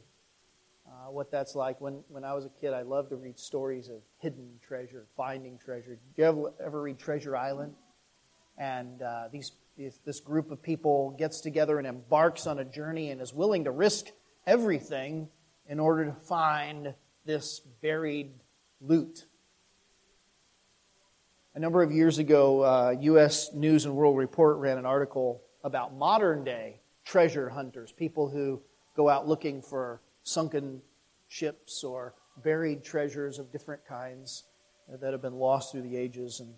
uh, 1.10 1.12
what 1.12 1.32
that's 1.32 1.56
like. 1.56 1.80
When, 1.82 2.04
when 2.08 2.24
I 2.24 2.34
was 2.34 2.46
a 2.46 2.50
kid, 2.50 2.74
I 2.74 2.82
loved 2.82 3.10
to 3.10 3.16
read 3.16 3.40
stories 3.40 3.90
of 3.90 4.02
hidden 4.20 4.50
treasure, 4.66 5.06
finding 5.16 5.58
treasure. 5.58 5.92
Did 5.96 6.18
you 6.18 6.24
ever, 6.24 6.54
ever 6.66 6.82
read 6.82 7.00
Treasure 7.00 7.36
Island? 7.36 7.74
And 8.58 9.02
uh, 9.02 9.30
these 9.32 9.52
this 10.06 10.20
group 10.20 10.52
of 10.52 10.62
people 10.62 11.12
gets 11.18 11.40
together 11.40 11.78
and 11.78 11.88
embarks 11.88 12.48
on 12.48 12.60
a 12.60 12.66
journey 12.66 13.12
and 13.12 13.22
is 13.22 13.34
willing 13.34 13.64
to 13.64 13.72
risk 13.72 14.08
everything 14.46 15.30
in 15.68 15.80
order 15.80 16.04
to 16.04 16.12
find 16.12 16.94
this 17.26 17.62
buried 17.82 18.34
loot. 18.82 19.26
A 21.56 21.60
number 21.60 21.82
of 21.82 21.94
years 21.94 22.18
ago, 22.18 22.62
uh, 22.62 22.96
U.S. 23.00 23.54
News 23.54 23.86
and 23.86 23.96
World 23.96 24.18
Report 24.18 24.58
ran 24.58 24.78
an 24.78 24.86
article 24.86 25.44
about 25.64 25.96
modern 25.96 26.44
day 26.44 26.82
treasure 27.06 27.48
hunters, 27.48 27.94
people 27.94 28.30
who 28.30 28.62
go 28.98 29.08
out 29.08 29.30
looking 29.30 29.62
for 29.62 30.02
sunken 30.24 30.82
ships 31.30 31.84
or 31.84 32.16
buried 32.44 32.84
treasures 32.84 33.40
of 33.40 33.52
different 33.52 33.86
kinds 33.88 34.44
that 35.02 35.14
have 35.14 35.22
been 35.22 35.36
lost 35.36 35.72
through 35.72 35.84
the 35.84 35.96
ages. 35.96 36.42
And, 36.42 36.54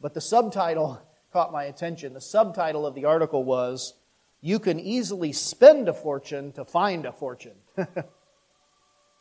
but 0.00 0.14
the 0.14 0.20
subtitle 0.20 1.02
caught 1.32 1.50
my 1.50 1.64
attention. 1.64 2.14
The 2.14 2.20
subtitle 2.20 2.86
of 2.86 2.94
the 2.94 3.06
article 3.06 3.42
was, 3.42 3.94
You 4.40 4.60
Can 4.60 4.78
Easily 4.78 5.32
Spend 5.32 5.88
a 5.88 5.94
Fortune 5.94 6.52
to 6.52 6.64
Find 6.64 7.06
a 7.06 7.12
Fortune. 7.12 7.56
but 7.74 7.96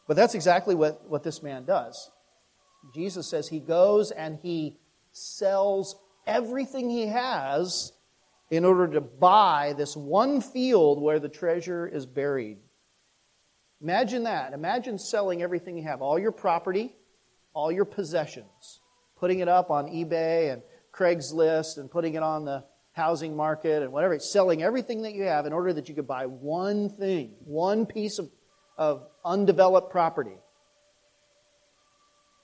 that's 0.08 0.36
exactly 0.36 0.76
what, 0.76 1.10
what 1.10 1.24
this 1.24 1.42
man 1.42 1.66
does. 1.66 2.12
Jesus 2.94 3.28
says 3.28 3.48
he 3.48 3.60
goes 3.60 4.12
and 4.12 4.38
he 4.42 4.78
sells 5.12 5.96
everything 6.28 6.90
he 6.90 7.08
has 7.08 7.94
in 8.52 8.66
order 8.66 8.88
to 8.88 9.02
buy 9.02 9.74
this 9.78 9.96
one 9.96 10.42
field 10.42 11.02
where 11.02 11.20
the 11.20 11.30
treasure 11.30 11.88
is 11.88 12.06
buried. 12.06 12.58
Imagine 13.82 14.24
that. 14.24 14.54
Imagine 14.54 14.98
selling 14.98 15.42
everything 15.42 15.78
you 15.78 15.84
have, 15.84 16.02
all 16.02 16.20
your 16.20 16.32
property, 16.32 16.96
all 17.54 17.72
your 17.72 17.86
possessions, 17.86 18.82
putting 19.18 19.40
it 19.40 19.48
up 19.48 19.72
on 19.72 19.88
eBay 19.88 20.52
and 20.52 20.62
Craigslist 20.94 21.78
and 21.78 21.90
putting 21.90 22.16
it 22.16 22.24
on 22.24 22.46
the 22.46 22.66
housing 22.92 23.36
market 23.36 23.82
and 23.82 23.92
whatever. 23.92 24.20
Selling 24.20 24.62
everything 24.62 25.04
that 25.04 25.14
you 25.14 25.24
have 25.24 25.46
in 25.46 25.54
order 25.54 25.72
that 25.74 25.88
you 25.88 25.96
could 25.96 26.08
buy 26.08 26.26
one 26.26 26.90
thing, 26.90 27.36
one 27.46 27.86
piece 27.86 28.20
of, 28.20 28.30
of 28.78 29.08
undeveloped 29.24 29.92
property. 29.92 30.38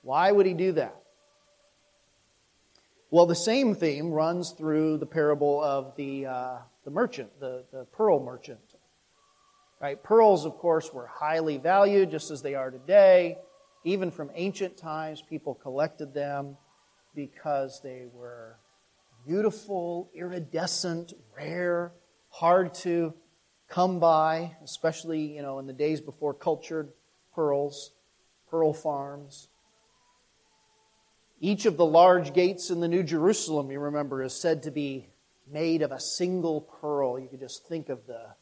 Why 0.04 0.32
would 0.32 0.46
he 0.46 0.54
do 0.54 0.72
that? 0.74 0.96
Well, 3.12 3.26
the 3.26 3.36
same 3.36 3.76
theme 3.76 4.12
runs 4.12 4.52
through 4.52 4.98
the 4.98 5.06
parable 5.06 5.62
of 5.62 5.96
the, 5.96 6.28
uh, 6.28 6.58
the 6.84 6.92
merchant, 6.92 7.40
the, 7.40 7.66
the 7.72 7.86
pearl 7.86 8.24
merchant. 8.24 8.60
Right? 9.82 10.02
Pearls, 10.02 10.46
of 10.46 10.58
course, 10.58 10.94
were 10.94 11.08
highly 11.08 11.58
valued, 11.58 12.12
just 12.12 12.32
as 12.32 12.42
they 12.42 12.56
are 12.56 12.72
today. 12.72 13.38
Even 13.84 14.10
from 14.10 14.32
ancient 14.34 14.78
times, 14.78 15.22
people 15.22 15.54
collected 15.54 16.14
them 16.14 16.58
because 17.14 17.82
they 17.84 18.06
were 18.14 18.58
beautiful, 19.26 20.10
iridescent, 20.14 21.14
rare, 21.36 21.92
hard 22.30 22.74
to 22.74 23.14
come 23.68 24.00
by, 24.00 24.56
especially 24.64 25.36
you 25.36 25.42
know 25.42 25.60
in 25.60 25.68
the 25.68 25.74
days 25.74 26.02
before 26.02 26.34
cultured 26.34 26.92
pearls, 27.34 27.92
pearl 28.50 28.74
farms. 28.74 29.50
Each 31.40 31.66
of 31.66 31.78
the 31.78 31.86
large 31.86 32.34
gates 32.34 32.70
in 32.70 32.80
the 32.80 32.88
New 32.88 33.04
Jerusalem, 33.04 33.70
you 33.70 33.80
remember, 33.80 34.24
is 34.24 34.34
said 34.34 34.64
to 34.64 34.72
be 34.72 35.10
made 35.52 35.82
of 35.82 35.92
a 35.92 36.00
single 36.00 36.62
pearl. 36.62 37.20
You 37.20 37.28
could 37.28 37.42
just 37.42 37.68
think 37.68 37.90
of 37.90 38.08
the 38.08 38.36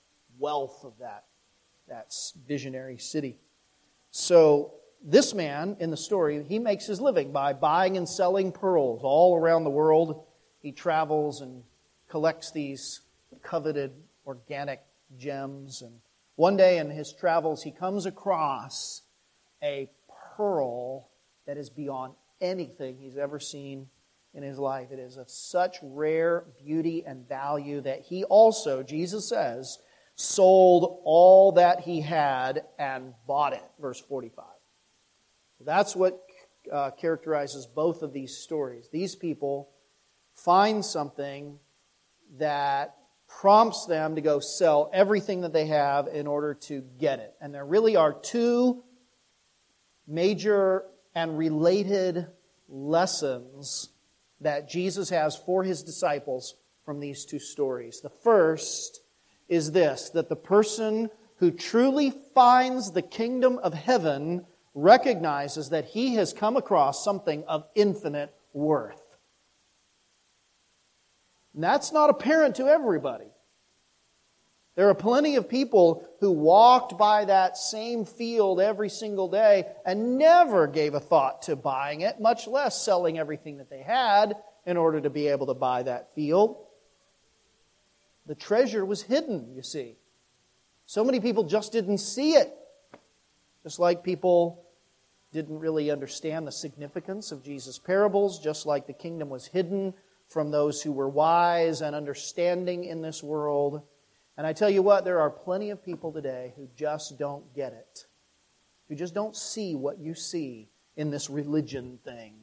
wealth 0.43 0.83
of 0.83 0.91
that, 0.99 1.23
that 1.87 2.13
visionary 2.45 2.97
city. 2.97 3.39
So, 4.11 4.73
this 5.01 5.33
man 5.33 5.77
in 5.79 5.89
the 5.89 5.97
story, 5.97 6.43
he 6.43 6.59
makes 6.59 6.85
his 6.85 6.99
living 6.99 7.31
by 7.31 7.53
buying 7.53 7.95
and 7.95 8.07
selling 8.07 8.51
pearls 8.51 9.01
all 9.03 9.37
around 9.37 9.63
the 9.63 9.69
world. 9.69 10.25
He 10.59 10.73
travels 10.73 11.39
and 11.39 11.63
collects 12.09 12.51
these 12.51 13.01
coveted 13.41 13.93
organic 14.27 14.81
gems. 15.17 15.81
And 15.81 15.99
one 16.35 16.57
day 16.57 16.77
in 16.77 16.89
his 16.89 17.13
travels, 17.13 17.63
he 17.63 17.71
comes 17.71 18.05
across 18.05 19.01
a 19.63 19.89
pearl 20.35 21.09
that 21.47 21.57
is 21.57 21.69
beyond 21.69 22.13
anything 22.41 22.97
he's 22.97 23.17
ever 23.17 23.39
seen 23.39 23.87
in 24.33 24.43
his 24.43 24.59
life. 24.59 24.91
It 24.91 24.99
is 24.99 25.17
of 25.17 25.29
such 25.29 25.77
rare 25.81 26.45
beauty 26.63 27.03
and 27.05 27.27
value 27.27 27.81
that 27.81 28.01
he 28.01 28.25
also, 28.25 28.83
Jesus 28.83 29.27
says, 29.27 29.79
sold 30.15 31.01
all 31.03 31.53
that 31.53 31.81
he 31.81 32.01
had 32.01 32.63
and 32.77 33.13
bought 33.27 33.53
it. 33.53 33.63
Verse 33.79 33.99
45. 33.99 34.45
That's 35.61 35.95
what 35.95 36.19
uh, 36.71 36.91
characterizes 36.91 37.65
both 37.65 38.01
of 38.03 38.13
these 38.13 38.37
stories. 38.37 38.89
These 38.91 39.15
people 39.15 39.69
find 40.35 40.83
something 40.83 41.57
that 42.37 42.95
prompts 43.27 43.85
them 43.85 44.15
to 44.15 44.21
go 44.21 44.39
sell 44.39 44.89
everything 44.93 45.41
that 45.41 45.53
they 45.53 45.67
have 45.67 46.07
in 46.07 46.27
order 46.27 46.53
to 46.53 46.83
get 46.99 47.19
it. 47.19 47.33
And 47.41 47.53
there 47.53 47.65
really 47.65 47.95
are 47.95 48.13
two 48.13 48.83
major 50.07 50.85
and 51.15 51.37
related 51.37 52.27
lessons 52.67 53.89
that 54.41 54.69
Jesus 54.69 55.09
has 55.09 55.35
for 55.35 55.63
his 55.63 55.83
disciples 55.83 56.55
from 56.85 56.99
these 56.99 57.25
two 57.25 57.39
stories. 57.39 58.01
The 58.01 58.09
first 58.09 59.02
is 59.53 59.71
this 59.71 60.09
that 60.09 60.29
the 60.29 60.35
person 60.35 61.09
who 61.37 61.51
truly 61.51 62.11
finds 62.33 62.91
the 62.91 63.01
kingdom 63.01 63.59
of 63.59 63.73
heaven 63.73 64.45
recognizes 64.73 65.69
that 65.69 65.85
he 65.85 66.15
has 66.15 66.33
come 66.33 66.57
across 66.57 67.03
something 67.03 67.43
of 67.47 67.65
infinite 67.75 68.33
worth. 68.53 69.01
And 71.53 71.63
that's 71.63 71.91
not 71.91 72.09
apparent 72.09 72.55
to 72.55 72.67
everybody. 72.67 73.27
There 74.75 74.89
are 74.89 74.95
plenty 74.95 75.35
of 75.35 75.47
people 75.47 76.07
who 76.19 76.31
walked 76.31 76.97
by 76.97 77.25
that 77.25 77.57
same 77.57 78.05
field 78.05 78.59
every 78.59 78.89
single 78.89 79.27
day 79.27 79.65
and 79.85 80.17
never 80.17 80.65
gave 80.65 80.95
a 80.95 80.99
thought 80.99 81.43
to 81.43 81.55
buying 81.55 82.01
it, 82.01 82.19
much 82.19 82.47
less 82.47 82.81
selling 82.81 83.19
everything 83.19 83.57
that 83.57 83.69
they 83.69 83.83
had 83.83 84.35
in 84.65 84.77
order 84.77 84.99
to 84.99 85.11
be 85.11 85.27
able 85.27 85.45
to 85.47 85.53
buy 85.53 85.83
that 85.83 86.15
field. 86.15 86.57
The 88.25 88.35
treasure 88.35 88.85
was 88.85 89.01
hidden, 89.01 89.53
you 89.55 89.61
see. 89.61 89.97
So 90.85 91.03
many 91.03 91.19
people 91.19 91.43
just 91.43 91.71
didn't 91.71 91.97
see 91.99 92.33
it. 92.33 92.53
Just 93.63 93.79
like 93.79 94.03
people 94.03 94.65
didn't 95.31 95.59
really 95.59 95.89
understand 95.89 96.45
the 96.45 96.51
significance 96.51 97.31
of 97.31 97.43
Jesus' 97.43 97.79
parables, 97.79 98.39
just 98.39 98.65
like 98.65 98.87
the 98.87 98.93
kingdom 98.93 99.29
was 99.29 99.47
hidden 99.47 99.93
from 100.27 100.51
those 100.51 100.81
who 100.81 100.91
were 100.91 101.09
wise 101.09 101.81
and 101.81 101.95
understanding 101.95 102.85
in 102.85 103.01
this 103.01 103.23
world. 103.23 103.81
And 104.37 104.47
I 104.47 104.53
tell 104.53 104.69
you 104.69 104.81
what, 104.81 105.05
there 105.05 105.19
are 105.19 105.29
plenty 105.29 105.69
of 105.69 105.83
people 105.83 106.11
today 106.11 106.53
who 106.55 106.67
just 106.75 107.17
don't 107.17 107.53
get 107.55 107.73
it, 107.73 108.05
who 108.87 108.95
just 108.95 109.13
don't 109.13 109.35
see 109.35 109.75
what 109.75 109.99
you 109.99 110.13
see 110.13 110.69
in 110.95 111.09
this 111.09 111.29
religion 111.29 111.99
thing, 112.03 112.35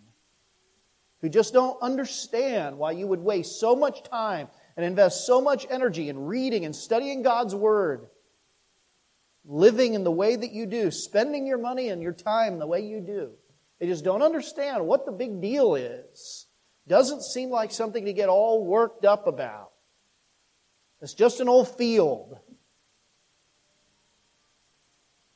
who 1.21 1.29
just 1.29 1.53
don't 1.53 1.81
understand 1.83 2.79
why 2.79 2.93
you 2.93 3.07
would 3.07 3.21
waste 3.21 3.61
so 3.61 3.77
much 3.77 4.03
time 4.03 4.49
and 4.81 4.87
invest 4.87 5.27
so 5.27 5.43
much 5.43 5.67
energy 5.69 6.09
in 6.09 6.25
reading 6.25 6.65
and 6.65 6.75
studying 6.75 7.21
God's 7.21 7.55
Word, 7.55 8.07
living 9.45 9.93
in 9.93 10.05
the 10.05 10.11
way 10.11 10.35
that 10.35 10.53
you 10.53 10.65
do, 10.65 10.91
spending 10.91 11.47
your 11.47 11.59
money 11.59 11.91
and 11.91 12.03
your 12.03 12.15
time 12.15 12.59
the 12.59 12.67
way 12.67 12.81
you 12.81 13.01
do. 13.01 13.33
They 13.79 13.87
just 13.87 14.05
don't 14.05 14.23
understand 14.23 14.87
what 14.87 15.05
the 15.05 15.13
big 15.13 15.43
deal 15.43 15.75
is. 15.75 16.47
Doesn't 16.89 17.23
seem 17.23 17.51
like 17.51 17.73
something 17.73 18.07
to 18.07 18.15
get 18.15 18.31
all 18.31 18.65
worked 18.65 19.05
up 19.05 19.27
about. 19.27 19.73
It's 21.03 21.13
just 21.13 21.41
an 21.41 21.49
old 21.51 21.69
field. 21.77 22.39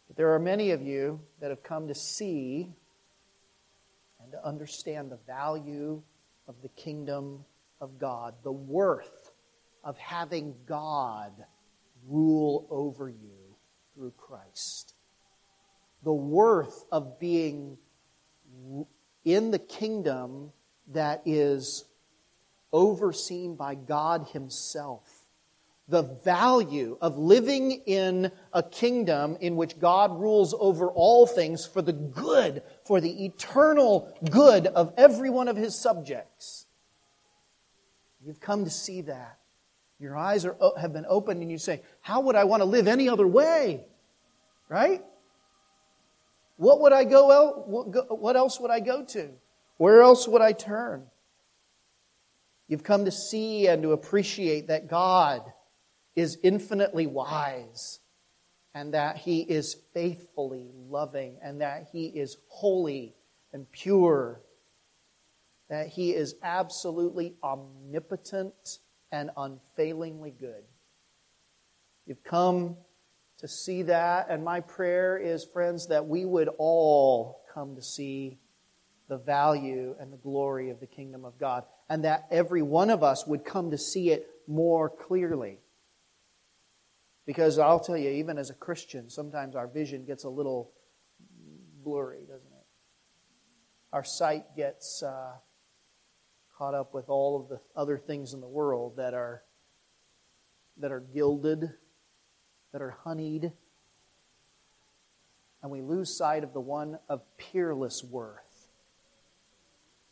But 0.09 0.17
there 0.17 0.33
are 0.33 0.39
many 0.39 0.71
of 0.71 0.81
you 0.81 1.21
that 1.43 1.51
have 1.51 1.63
come 1.63 1.89
to 1.89 1.95
see 1.95 2.73
and 4.23 4.33
to 4.33 4.43
understand 4.43 5.11
the 5.11 5.19
value 5.27 6.01
of 6.49 6.55
the 6.63 6.71
kingdom 6.71 7.45
of 7.79 7.99
God, 7.99 8.37
the 8.43 8.53
worth 8.53 9.24
of 9.85 9.97
having 9.99 10.55
God 10.67 11.33
rule 12.07 12.67
over 12.71 13.09
you 13.09 13.57
through 13.95 14.13
Christ, 14.17 14.95
the 16.03 16.13
worth 16.13 16.85
of 16.91 17.19
being 17.21 17.79
in 19.25 19.51
the 19.51 19.59
kingdom 19.59 20.53
that 20.93 21.23
is 21.25 21.85
overseen 22.73 23.55
by 23.57 23.75
God 23.75 24.27
Himself 24.33 25.25
the 25.89 26.03
value 26.03 26.97
of 27.01 27.19
living 27.19 27.83
in 27.87 28.33
a 28.53 28.63
kingdom 28.63 29.37
in 29.41 29.57
which 29.57 29.79
God 29.79 30.19
rules 30.19 30.55
over 30.59 30.91
all 30.91 31.27
things 31.27 31.67
for 31.67 31.83
the 31.83 31.93
good, 31.93 32.63
for 32.87 33.01
the 33.01 33.27
eternal 33.27 34.17
good 34.31 34.67
of 34.67 34.95
every 34.97 35.29
one 35.29 35.49
of 35.49 35.57
his 35.57 35.75
subjects. 35.75 36.67
You've 38.25 38.41
come 38.41 38.65
to 38.65 38.71
see 38.71 39.03
that. 39.03 39.39
Your 40.05 40.19
eyes 40.19 40.45
are, 40.45 40.55
have 40.79 40.93
been 40.93 41.07
opened 41.09 41.41
and 41.41 41.51
you 41.51 41.57
say, 41.57 41.81
How 42.03 42.21
would 42.21 42.37
I 42.37 42.45
want 42.45 42.61
to 42.61 42.67
live 42.67 42.87
any 42.87 43.09
other 43.09 43.27
way? 43.27 43.87
Right? 44.69 45.03
What 46.57 46.83
would 46.83 46.93
I 46.93 47.05
go 47.05 47.31
el- 47.31 47.95
what 48.19 48.37
else 48.37 48.61
would 48.61 48.71
I 48.71 48.81
go 48.81 49.03
to? 49.07 49.31
Where 49.79 50.03
else 50.03 50.29
would 50.29 50.43
I 50.43 50.53
turn? 50.53 51.07
You've 52.69 52.83
come 52.83 53.07
to 53.07 53.11
see 53.11 53.67
and 53.67 53.83
to 53.83 53.93
appreciate 53.93 54.69
that 54.69 54.89
God 54.89 55.41
is 56.15 56.39
infinitely 56.43 57.07
wise 57.07 58.01
and 58.75 58.93
that 58.93 59.17
he 59.17 59.41
is 59.41 59.75
faithfully 59.95 60.71
loving 60.91 61.39
and 61.41 61.63
that 61.63 61.89
he 61.93 62.09
is 62.09 62.37
holy 62.49 63.15
and 63.55 63.71
pure, 63.73 64.43
that 65.71 65.89
he 65.89 66.11
is 66.11 66.35
absolutely 66.43 67.37
omnipotent 67.43 68.81
and 69.15 69.31
unfailingly 69.37 70.33
good. 70.33 70.65
You've 72.05 72.25
come 72.25 72.77
to 73.39 73.47
see 73.47 73.83
that, 73.83 74.27
and 74.29 74.45
my 74.45 74.59
prayer 74.59 75.17
is, 75.17 75.45
friends, 75.45 75.87
that 75.87 76.07
we 76.07 76.25
would 76.25 76.49
all 76.59 77.45
come 77.55 77.77
to 77.77 77.83
see 77.83 78.41
the 79.09 79.17
value 79.17 79.95
and 80.01 80.13
the 80.13 80.17
glory 80.17 80.71
of 80.71 80.81
the 80.81 80.87
kingdom 80.87 81.25
of 81.25 81.39
God, 81.39 81.63
and 81.89 82.05
that 82.05 82.27
every 82.33 82.63
one 82.63 82.91
of 82.91 83.05
us 83.05 83.25
would 83.25 83.45
come 83.45 83.71
to 83.71 83.79
see 83.79 84.11
it 84.11 84.27
more 84.49 84.91
clearly. 84.91 85.61
Because 87.25 87.57
I'll 87.61 87.81
tell 87.81 87.97
you, 87.97 88.11
even 88.11 88.37
as 88.37 88.51
a 88.51 88.55
Christian, 88.55 89.09
sometimes 89.09 89.55
our 89.55 89.69
vision 89.69 90.05
gets 90.05 90.25
a 90.25 90.29
little 90.29 90.73
blurry, 91.85 92.23
doesn't 92.23 92.53
it? 92.53 92.67
Our 93.93 94.03
sight 94.03 94.57
gets 94.57 95.05
uh, 95.05 95.35
caught 96.57 96.75
up 96.75 96.95
with 96.95 97.09
all 97.09 97.41
of 97.41 97.49
the 97.49 97.61
other 97.75 97.99
things 97.99 98.33
in 98.35 98.41
the 98.41 98.49
world 98.49 98.97
that 98.97 99.15
are 99.15 99.43
that 100.79 100.91
are 100.91 101.01
gilded, 101.01 101.71
that 102.73 102.83
are 102.83 102.97
honeyed, 103.05 103.53
and 105.63 105.71
we 105.71 105.81
lose 105.81 106.17
sight 106.17 106.45
of 106.45 106.53
the 106.53 106.61
one 106.61 106.99
of 107.09 107.23
peerless 107.39 108.05
worth. 108.05 108.69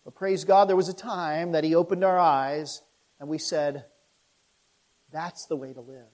But 0.05 0.15
praise 0.15 0.45
God, 0.45 0.69
there 0.69 0.77
was 0.77 0.89
a 0.89 0.95
time 0.95 1.53
that 1.53 1.65
He 1.65 1.75
opened 1.75 2.05
our 2.05 2.19
eyes 2.19 2.83
and 3.21 3.29
we 3.29 3.39
said, 3.39 3.85
That's 5.13 5.47
the 5.47 5.57
way 5.57 5.73
to 5.73 5.81
live. 5.81 6.07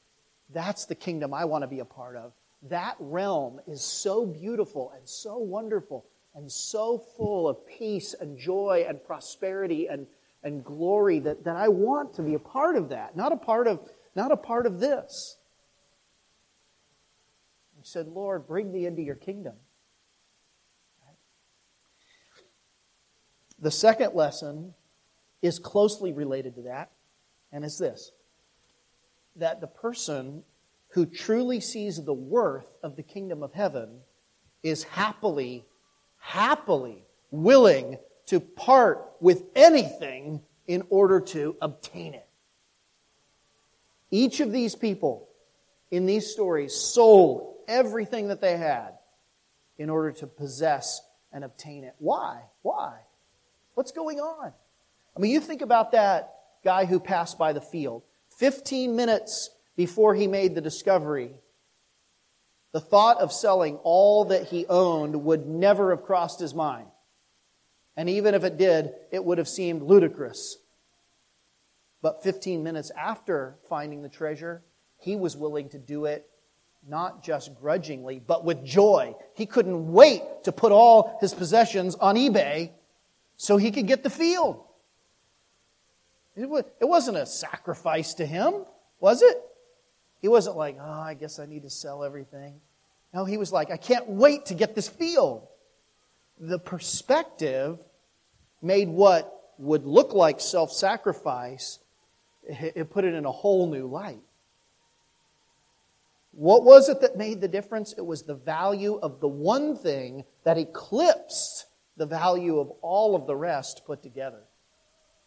That's 0.51 0.87
the 0.87 0.95
kingdom 0.95 1.33
I 1.33 1.45
want 1.45 1.63
to 1.63 1.69
be 1.69 1.81
a 1.81 1.85
part 1.85 2.17
of. 2.17 2.33
That 2.63 2.97
realm 2.99 3.61
is 3.67 3.83
so 3.83 4.27
beautiful 4.27 4.93
and 4.97 5.09
so 5.09 5.39
wonderful 5.39 6.07
and 6.35 6.51
so 6.51 6.99
full 6.99 7.49
of 7.49 7.67
peace 7.67 8.15
and 8.19 8.39
joy 8.39 8.85
and 8.89 9.03
prosperity 9.03 9.87
and, 9.89 10.07
and 10.43 10.65
glory 10.65 11.19
that, 11.21 11.45
that 11.45 11.57
I 11.57 11.69
want 11.69 12.15
to 12.15 12.23
be 12.23 12.35
a 12.35 12.39
part 12.39 12.77
of 12.77 12.91
that, 12.91 13.17
not 13.17 13.33
a 13.33 13.37
part 13.37 13.67
of, 13.67 13.81
not 14.15 14.33
a 14.33 14.37
part 14.37 14.67
of 14.67 14.81
this. 14.81 15.37
He 17.77 17.85
said, 17.85 18.09
Lord, 18.09 18.47
bring 18.47 18.73
me 18.73 18.87
into 18.87 19.03
your 19.03 19.15
kingdom. 19.15 19.55
The 23.61 23.71
second 23.71 24.15
lesson 24.15 24.75
is 25.43 25.59
closely 25.59 26.13
related 26.13 26.55
to 26.57 26.63
that, 26.63 26.91
and 27.53 27.65
it's 27.65 27.79
this 27.79 28.13
that 29.37 29.61
the 29.61 29.69
person 29.69 30.43
who 30.89 31.07
truly 31.07 31.61
sees 31.61 32.03
the 32.03 32.13
worth 32.13 32.67
of 32.83 32.97
the 32.97 33.03
kingdom 33.03 33.43
of 33.43 33.53
heaven 33.53 34.01
is 34.65 34.83
happily, 34.83 35.65
happily 36.19 37.05
willing 37.31 37.99
to 38.29 38.41
part 38.41 39.11
with 39.21 39.43
anything 39.55 40.43
in 40.67 40.85
order 40.91 41.21
to 41.21 41.57
obtain 41.61 42.15
it. 42.15 42.27
Each 44.11 44.41
of 44.41 44.53
these 44.53 44.75
people 44.75 45.29
in 45.91 46.07
these 46.07 46.31
stories 46.31 46.75
sold 46.75 47.57
everything 47.67 48.29
that 48.29 48.41
they 48.41 48.57
had 48.57 48.93
in 49.79 49.91
order 49.91 50.13
to 50.13 50.27
possess 50.27 51.01
and 51.33 51.45
obtain 51.45 51.85
it. 51.85 51.95
Why? 51.99 52.43
Why? 52.63 52.99
What's 53.75 53.93
going 53.93 54.21
on? 54.21 54.53
I 55.17 55.21
mean, 55.21 55.31
you 55.31 55.41
think 55.41 55.63
about 55.63 55.93
that 55.93 56.35
guy 56.65 56.85
who 56.85 57.01
passed 57.01 57.39
by 57.39 57.53
the 57.53 57.61
field. 57.61 58.03
15 58.39 58.95
minutes 58.95 59.51
before 59.77 60.15
he 60.15 60.27
made 60.27 60.55
the 60.55 60.61
discovery, 60.61 61.31
the 62.73 62.81
thought 62.81 63.19
of 63.21 63.33
selling 63.33 63.77
all 63.83 64.27
that 64.27 64.45
he 64.45 64.67
owned 64.67 65.25
would 65.25 65.47
never 65.47 65.91
have 65.91 66.05
crossed 66.05 66.41
his 66.41 66.55
mind. 66.55 66.89
And 67.99 68.09
even 68.09 68.35
if 68.35 68.45
it 68.45 68.57
did, 68.57 68.93
it 69.11 69.25
would 69.25 69.39
have 69.39 69.49
seemed 69.49 69.83
ludicrous. 69.83 70.57
But 72.01 72.23
15 72.23 72.63
minutes 72.63 72.93
after 72.97 73.57
finding 73.69 74.03
the 74.03 74.09
treasure, 74.09 74.63
he 74.99 75.17
was 75.17 75.37
willing 75.37 75.69
to 75.71 75.79
do 75.79 76.05
it 76.05 76.31
not 76.87 77.25
just 77.25 77.59
grudgingly, 77.61 78.21
but 78.25 78.45
with 78.45 78.65
joy. 78.65 79.17
He 79.35 79.47
couldn't 79.47 79.93
wait 79.93 80.23
to 80.45 80.53
put 80.53 80.71
all 80.71 81.19
his 81.21 81.35
possessions 81.35 81.97
on 81.97 82.15
eBay 82.15 82.71
so 83.37 83.57
he 83.57 83.73
could 83.73 83.89
get 83.89 84.05
the 84.05 84.11
field. 84.11 84.63
It 86.37 86.49
wasn't 86.81 87.17
a 87.17 87.27
sacrifice 87.27 88.15
to 88.15 88.25
him, 88.25 88.65
was 89.01 89.23
it? 89.23 89.43
He 90.23 90.29
wasn't 90.29 90.57
like, 90.57 90.79
oh, 90.81 91.01
I 91.01 91.15
guess 91.15 91.41
I 91.41 91.47
need 91.47 91.65
to 91.65 91.71
sell 91.71 92.05
everything. 92.05 92.61
No, 93.13 93.25
he 93.25 93.39
was 93.39 93.51
like, 93.51 93.73
I 93.73 93.77
can't 93.77 94.09
wait 94.09 94.47
to 94.47 94.55
get 94.55 94.77
this 94.77 94.89
field. 94.89 95.49
The 96.39 96.61
perspective 96.61 97.81
made 98.63 98.89
what 98.89 99.53
would 99.59 99.85
look 99.85 100.13
like 100.13 100.41
self 100.41 100.73
sacrifice, 100.73 101.79
it 102.49 102.91
put 102.91 103.05
it 103.05 103.15
in 103.15 103.25
a 103.25 103.33
whole 103.33 103.71
new 103.71 103.87
light. 103.87 104.21
What 106.33 106.63
was 106.63 106.89
it 106.89 107.01
that 107.01 107.17
made 107.17 107.41
the 107.41 107.49
difference? 107.49 107.95
It 107.97 108.07
was 108.07 108.23
the 108.23 108.35
value 108.35 108.99
of 109.03 109.21
the 109.21 109.29
one 109.29 109.77
thing 109.77 110.25
that 110.45 110.57
eclipsed 110.57 111.67
the 111.97 112.07
value 112.07 112.61
of 112.61 112.71
all 112.81 113.17
of 113.17 113.27
the 113.27 113.35
rest 113.35 113.83
put 113.85 114.03
together. 114.03 114.43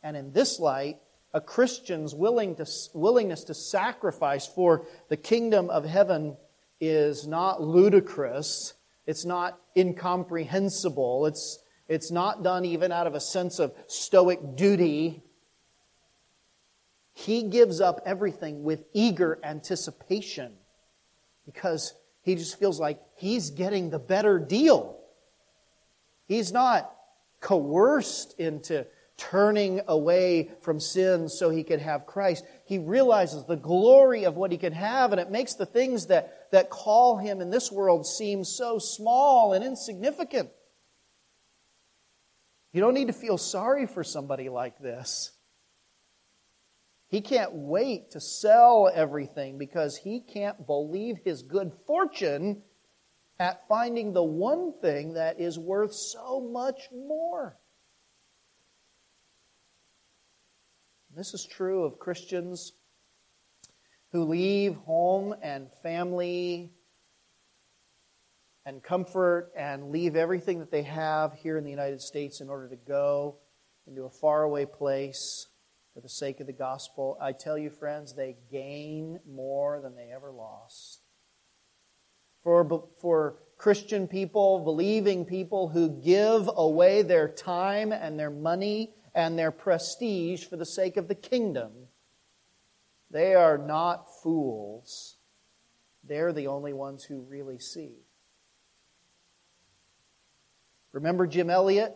And 0.04 0.16
in 0.16 0.32
this 0.32 0.60
light, 0.60 1.00
a 1.34 1.42
Christian's 1.42 2.16
willing 2.16 2.56
to, 2.56 2.66
willingness 2.94 3.44
to 3.46 3.54
sacrifice 3.54 4.48
for 4.48 4.86
the 5.10 5.18
kingdom 5.18 5.70
of 5.70 5.86
heaven 5.86 6.38
is 6.80 7.28
not 7.28 7.62
ludicrous. 7.62 8.74
It's 9.06 9.26
not 9.26 9.60
incomprehensible. 9.78 11.26
It's, 11.26 11.60
it's 11.92 12.10
not 12.10 12.42
done 12.42 12.64
even 12.64 12.94
out 12.94 13.06
of 13.06 13.16
a 13.16 13.20
sense 13.20 13.60
of 13.60 13.74
stoic 13.88 14.56
duty. 14.56 15.22
He 17.14 17.44
gives 17.44 17.82
up 17.82 18.00
everything 18.06 18.64
with 18.64 18.86
eager 18.94 19.38
anticipation 19.44 20.54
because 21.46 21.94
he 22.22 22.36
just 22.36 22.58
feels 22.58 22.80
like 22.80 23.02
he's 23.18 23.50
getting 23.50 23.90
the 23.90 24.00
better 24.00 24.40
deal. 24.40 25.00
He's 26.30 26.54
not 26.54 26.90
coerced 27.42 28.40
into 28.40 28.88
turning 29.18 29.82
away 29.90 30.50
from 30.62 30.80
sin 30.80 31.28
so 31.28 31.50
he 31.50 31.66
could 31.66 31.82
have 31.82 32.06
Christ. 32.06 32.46
He 32.64 32.78
realizes 32.78 33.44
the 33.44 33.58
glory 33.58 34.24
of 34.24 34.38
what 34.38 34.54
he 34.54 34.58
can 34.58 34.72
have, 34.72 35.12
and 35.12 35.20
it 35.20 35.30
makes 35.30 35.56
the 35.56 35.66
things 35.66 36.06
that, 36.06 36.50
that 36.52 36.70
call 36.70 37.18
him 37.18 37.42
in 37.42 37.50
this 37.50 37.70
world 37.70 38.08
seem 38.08 38.46
so 38.46 38.80
small 38.80 39.52
and 39.52 39.62
insignificant. 39.62 40.52
You 42.74 42.82
don't 42.82 42.94
need 42.94 43.08
to 43.08 43.14
feel 43.14 43.38
sorry 43.38 43.86
for 43.86 44.04
somebody 44.04 44.50
like 44.50 44.80
this. 44.80 45.32
He 47.08 47.20
can't 47.20 47.52
wait 47.54 48.12
to 48.12 48.22
sell 48.22 48.90
everything 48.94 49.58
because 49.58 49.98
he 49.98 50.22
can't 50.22 50.66
believe 50.66 51.18
his 51.26 51.42
good 51.42 51.74
fortune 51.86 52.62
at 53.38 53.68
finding 53.68 54.14
the 54.14 54.24
one 54.24 54.72
thing 54.82 55.16
that 55.16 55.42
is 55.42 55.60
worth 55.60 55.94
so 55.94 56.40
much 56.40 56.88
more. 56.94 57.58
This 61.14 61.34
is 61.34 61.46
true 61.46 61.84
of 61.84 62.00
Christians 62.00 62.72
who 64.14 64.24
leave 64.24 64.76
home 64.76 65.36
and 65.42 65.68
family 65.84 66.72
and 68.66 68.84
comfort 68.84 69.52
and 69.56 69.92
leave 69.92 70.16
everything 70.16 70.60
that 70.60 70.72
they 70.72 70.84
have 70.84 71.34
here 71.34 71.58
in 71.58 71.64
the 71.64 71.70
United 71.70 72.02
States 72.02 72.42
in 72.42 72.50
order 72.50 72.70
to 72.70 72.76
go 72.76 73.38
into 73.88 74.04
a 74.04 74.10
faraway 74.10 74.66
place 74.66 75.48
for 75.94 76.02
the 76.02 76.10
sake 76.10 76.40
of 76.40 76.48
the 76.48 76.54
gospel. 76.54 77.18
I 77.20 77.32
tell 77.32 77.58
you, 77.58 77.70
friends, 77.70 78.14
they 78.14 78.38
gain 78.52 79.20
more 79.28 79.82
than 79.82 79.96
they 79.96 80.12
ever 80.14 80.32
lost. 80.32 81.02
For, 82.44 82.88
for 83.00 83.38
Christian 83.58 84.08
people, 84.08 84.64
believing 84.64 85.26
people 85.26 85.70
who 85.70 85.90
give 85.90 86.50
away 86.56 87.02
their 87.02 87.28
time 87.28 87.92
and 87.92 88.20
their 88.20 88.32
money 88.32 88.94
and 89.14 89.38
their 89.38 89.52
prestige 89.52 90.46
for 90.46 90.56
the 90.56 90.66
sake 90.66 90.98
of 90.98 91.08
the 91.08 91.16
kingdom. 91.16 91.72
They 93.10 93.36
are 93.36 93.58
not 93.58 94.08
fools. 94.24 95.18
They're 96.04 96.34
the 96.34 96.48
only 96.48 96.74
ones 96.74 97.04
who 97.04 97.22
really 97.22 97.60
see. 97.60 97.98
Remember 100.94 101.26
Jim 101.28 101.50
Elliot? 101.50 101.96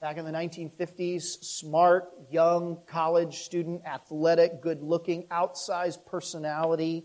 Back 0.00 0.16
in 0.16 0.24
the 0.24 0.32
1950s, 0.32 1.22
smart, 1.44 2.10
young 2.28 2.78
college 2.88 3.38
student, 3.38 3.82
athletic, 3.86 4.60
good 4.60 4.82
looking, 4.82 5.28
outsized 5.28 6.04
personality. 6.06 7.04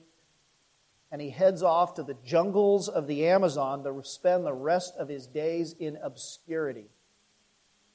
And 1.11 1.21
he 1.21 1.29
heads 1.29 1.61
off 1.61 1.93
to 1.95 2.03
the 2.03 2.17
jungles 2.25 2.89
of 2.89 3.05
the 3.05 3.27
Amazon 3.27 3.83
to 3.83 4.01
spend 4.03 4.45
the 4.45 4.53
rest 4.53 4.95
of 4.97 5.07
his 5.07 5.27
days 5.27 5.73
in 5.79 5.97
obscurity 6.01 6.89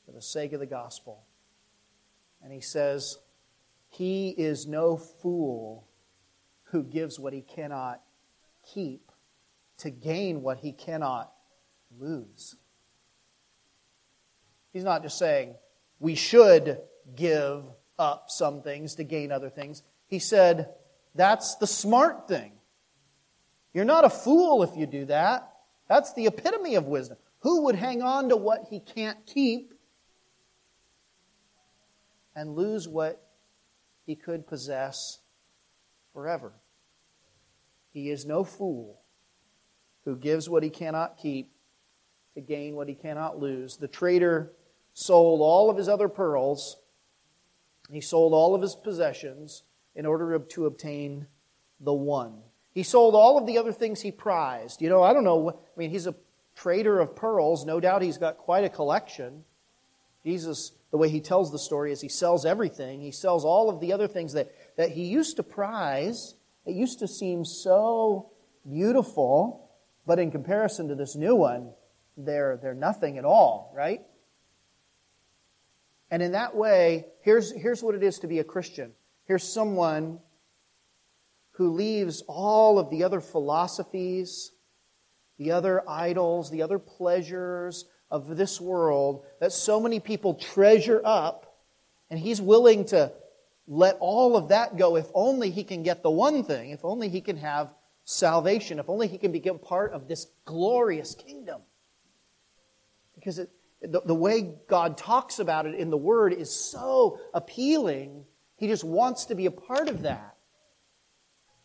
for 0.07 0.12
the 0.12 0.22
sake 0.22 0.53
of 0.53 0.61
the 0.61 0.66
gospel. 0.66 1.24
And 2.43 2.53
he 2.53 2.61
says, 2.61 3.18
He 3.88 4.30
is 4.30 4.66
no 4.66 4.97
fool 4.97 5.88
who 6.64 6.84
gives 6.84 7.18
what 7.18 7.32
he 7.32 7.43
cannot 7.43 8.01
keep 8.72 9.11
to 9.83 9.91
gain 9.91 10.43
what 10.43 10.59
he 10.59 10.72
cannot 10.72 11.33
lose. 11.99 12.57
He's 14.72 14.85
not 14.85 15.03
just 15.03 15.18
saying 15.18 15.55
we 15.99 16.14
should 16.14 16.78
give 17.14 17.64
up 17.99 18.26
some 18.28 18.62
things 18.62 18.95
to 18.97 19.05
gain 19.05 19.30
other 19.30 19.51
things. 19.51 19.83
He 20.07 20.18
said 20.18 20.70
that's 21.14 21.57
the 21.57 21.66
smart 21.66 22.28
thing. 22.28 22.53
You're 23.74 23.85
not 23.85 24.05
a 24.05 24.11
fool 24.11 24.62
if 24.62 24.76
you 24.76 24.87
do 24.87 25.05
that. 25.07 25.53
That's 25.89 26.12
the 26.14 26.26
epitome 26.26 26.76
of 26.76 26.87
wisdom. 26.87 27.18
Who 27.41 27.64
would 27.64 27.74
hang 27.74 28.03
on 28.03 28.28
to 28.28 28.37
what 28.37 28.66
he 28.70 28.80
can't 28.80 29.18
keep 29.26 29.74
and 32.37 32.55
lose 32.55 32.87
what 32.87 33.20
he 34.07 34.14
could 34.14 34.47
possess 34.47 35.18
forever? 36.12 36.53
He 37.93 38.11
is 38.11 38.24
no 38.24 38.45
fool 38.45 39.01
who 40.05 40.16
gives 40.16 40.48
what 40.48 40.62
he 40.62 40.70
cannot 40.70 41.18
keep 41.18 41.53
to 42.34 42.40
gain 42.40 42.74
what 42.74 42.88
he 42.88 42.94
cannot 42.94 43.38
lose. 43.38 43.76
The 43.76 43.88
trader 43.88 44.53
sold 44.94 45.40
all 45.40 45.70
of 45.70 45.76
his 45.76 45.88
other 45.88 46.09
pearls, 46.09 46.76
he 47.90 48.00
sold 48.00 48.32
all 48.32 48.55
of 48.55 48.62
his 48.62 48.74
possessions 48.74 49.64
in 49.94 50.07
order 50.07 50.38
to 50.38 50.66
obtain 50.66 51.26
the 51.80 51.92
one. 51.92 52.38
He 52.72 52.82
sold 52.82 53.14
all 53.14 53.36
of 53.36 53.46
the 53.46 53.59
other 53.59 53.72
things 53.72 54.00
he 54.00 54.11
prized. 54.11 54.80
You 54.80 54.88
know, 54.88 55.03
I 55.03 55.12
don't 55.12 55.24
know. 55.24 55.50
I 55.50 55.55
mean, 55.78 55.90
he's 55.90 56.07
a 56.07 56.14
trader 56.57 57.00
of 57.00 57.14
pearls. 57.14 57.66
No 57.66 57.80
doubt 57.80 58.00
he's 58.00 58.18
got 58.18 58.38
quite 58.38 58.64
a 58.64 58.70
collection. 58.70 59.44
Jesus, 60.24 60.72
the 60.90 60.96
way 60.96 61.09
he 61.09 61.20
tells 61.20 61.53
the 61.53 61.59
story 61.59 61.92
is 61.92 62.00
he 62.00 62.09
sells 62.09 62.46
everything. 62.46 63.00
He 63.00 63.11
sells 63.11 63.44
all 63.44 63.68
of 63.68 63.80
the 63.80 63.92
other 63.92 64.09
things 64.09 64.32
that, 64.32 64.53
that 64.76 64.90
he 64.90 65.05
used 65.05 65.36
to 65.36 65.42
prize. 65.42 66.34
It 66.64 66.74
used 66.74 67.00
to 67.00 67.09
seem 67.09 67.44
so 67.44 68.30
beautiful, 68.66 69.68
but 70.07 70.18
in 70.18 70.30
comparison 70.30 70.88
to 70.88 70.94
this 70.94 71.14
new 71.16 71.36
one, 71.36 71.70
they're, 72.16 72.59
they're 72.61 72.74
nothing 72.74 73.18
at 73.18 73.24
all, 73.24 73.72
right? 73.74 74.03
And 76.11 76.22
in 76.22 76.32
that 76.32 76.55
way, 76.55 77.07
here's, 77.22 77.53
here's 77.53 77.82
what 77.82 77.94
it 77.94 78.03
is 78.03 78.18
to 78.18 78.26
be 78.26 78.38
a 78.38 78.44
Christian. 78.44 78.92
Here's 79.24 79.44
someone 79.44 80.18
who 81.53 81.70
leaves 81.72 82.22
all 82.26 82.78
of 82.78 82.90
the 82.90 83.05
other 83.05 83.20
philosophies, 83.20 84.53
the 85.38 85.53
other 85.53 85.88
idols, 85.88 86.50
the 86.50 86.62
other 86.62 86.78
pleasures 86.78 87.86
of 88.11 88.36
this 88.36 88.61
world 88.61 89.24
that 89.40 89.53
so 89.53 89.80
many 89.80 90.00
people 90.00 90.34
treasure 90.34 91.00
up, 91.05 91.57
and 92.11 92.20
he's 92.20 92.42
willing 92.42 92.84
to 92.86 93.11
let 93.66 93.96
all 94.00 94.36
of 94.36 94.48
that 94.48 94.76
go 94.76 94.96
if 94.96 95.07
only 95.14 95.50
he 95.50 95.64
can 95.64 95.82
get 95.82 96.03
the 96.03 96.11
one 96.11 96.44
thing, 96.44 96.70
if 96.70 96.84
only 96.84 97.09
he 97.09 97.20
can 97.20 97.38
have 97.38 97.70
salvation, 98.12 98.78
if 98.78 98.88
only 98.88 99.08
he 99.08 99.18
can 99.18 99.32
become 99.32 99.58
part 99.58 99.92
of 99.92 100.08
this 100.08 100.26
glorious 100.44 101.14
kingdom. 101.14 101.62
Because 103.14 103.38
it, 103.38 103.50
the, 103.80 104.02
the 104.04 104.14
way 104.14 104.54
God 104.68 104.96
talks 104.96 105.38
about 105.38 105.66
it 105.66 105.74
in 105.74 105.90
the 105.90 105.96
Word 105.96 106.32
is 106.32 106.54
so 106.54 107.18
appealing, 107.34 108.24
he 108.56 108.68
just 108.68 108.84
wants 108.84 109.26
to 109.26 109.34
be 109.34 109.46
a 109.46 109.50
part 109.50 109.88
of 109.88 110.02
that. 110.02 110.36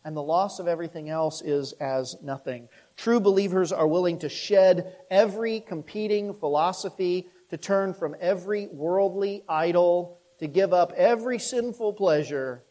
And 0.04 0.16
the 0.16 0.22
loss 0.22 0.58
of 0.58 0.68
everything 0.68 1.10
else 1.10 1.42
is 1.42 1.72
as 1.74 2.16
nothing. 2.22 2.68
True 2.96 3.20
believers 3.20 3.72
are 3.72 3.86
willing 3.86 4.18
to 4.20 4.28
shed 4.28 4.96
every 5.10 5.60
competing 5.60 6.32
philosophy, 6.32 7.28
to 7.50 7.56
turn 7.56 7.92
from 7.94 8.16
every 8.20 8.68
worldly 8.68 9.42
idol, 9.48 10.18
to 10.38 10.46
give 10.46 10.72
up 10.72 10.92
every 10.96 11.38
sinful 11.38 11.94
pleasure, 11.94 12.62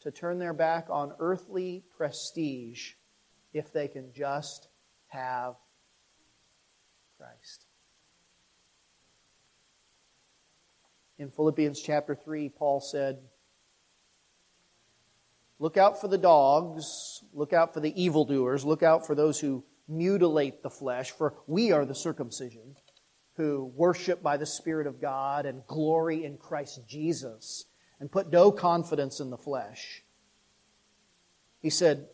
to 0.00 0.10
turn 0.10 0.38
their 0.38 0.52
back 0.52 0.86
on 0.90 1.12
earthly 1.18 1.84
prestige 1.96 2.92
if 3.52 3.72
they 3.72 3.88
can 3.88 4.12
just 4.12 4.68
have 5.08 5.54
Christ. 7.16 7.66
In 11.18 11.30
Philippians 11.30 11.80
chapter 11.80 12.14
3, 12.14 12.48
Paul 12.48 12.80
said, 12.80 13.18
Look 15.58 15.76
out 15.76 16.00
for 16.00 16.06
the 16.06 16.18
dogs, 16.18 17.24
look 17.32 17.52
out 17.52 17.74
for 17.74 17.80
the 17.80 18.00
evildoers, 18.00 18.64
look 18.64 18.84
out 18.84 19.04
for 19.04 19.16
those 19.16 19.40
who 19.40 19.64
mutilate 19.88 20.62
the 20.62 20.70
flesh, 20.70 21.10
for 21.10 21.34
we 21.48 21.72
are 21.72 21.84
the 21.84 21.94
circumcision 21.94 22.76
who 23.36 23.72
worship 23.74 24.22
by 24.22 24.36
the 24.36 24.46
Spirit 24.46 24.86
of 24.86 25.00
God 25.00 25.46
and 25.46 25.66
glory 25.66 26.24
in 26.24 26.36
Christ 26.36 26.80
Jesus 26.86 27.64
and 28.00 28.10
put 28.10 28.30
no 28.30 28.52
confidence 28.52 29.20
in 29.20 29.30
the 29.30 29.38
flesh. 29.38 30.02
He 31.60 31.70
said, 31.70 32.06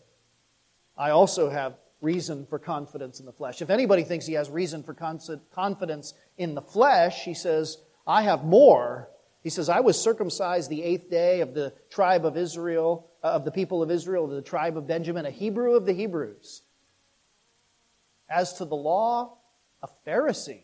I 0.96 1.10
also 1.10 1.50
have 1.50 1.74
reason 2.00 2.46
for 2.46 2.58
confidence 2.58 3.20
in 3.20 3.26
the 3.26 3.32
flesh. 3.32 3.62
If 3.62 3.70
anybody 3.70 4.04
thinks 4.04 4.26
he 4.26 4.34
has 4.34 4.48
reason 4.50 4.82
for 4.82 4.94
confidence 4.94 6.14
in 6.38 6.54
the 6.54 6.62
flesh, 6.62 7.24
he 7.24 7.34
says, 7.34 7.78
I 8.06 8.22
have 8.22 8.44
more. 8.44 9.08
He 9.42 9.50
says, 9.50 9.68
I 9.68 9.80
was 9.80 10.00
circumcised 10.00 10.70
the 10.70 10.82
eighth 10.82 11.10
day 11.10 11.40
of 11.40 11.54
the 11.54 11.72
tribe 11.90 12.24
of 12.24 12.36
Israel, 12.36 13.10
uh, 13.22 13.28
of 13.28 13.44
the 13.44 13.50
people 13.50 13.82
of 13.82 13.90
Israel, 13.90 14.24
of 14.24 14.30
the 14.30 14.42
tribe 14.42 14.76
of 14.76 14.86
Benjamin, 14.86 15.26
a 15.26 15.30
Hebrew 15.30 15.74
of 15.74 15.86
the 15.86 15.92
Hebrews. 15.92 16.62
As 18.28 18.54
to 18.54 18.64
the 18.64 18.76
law, 18.76 19.36
a 19.82 19.88
Pharisee. 20.06 20.62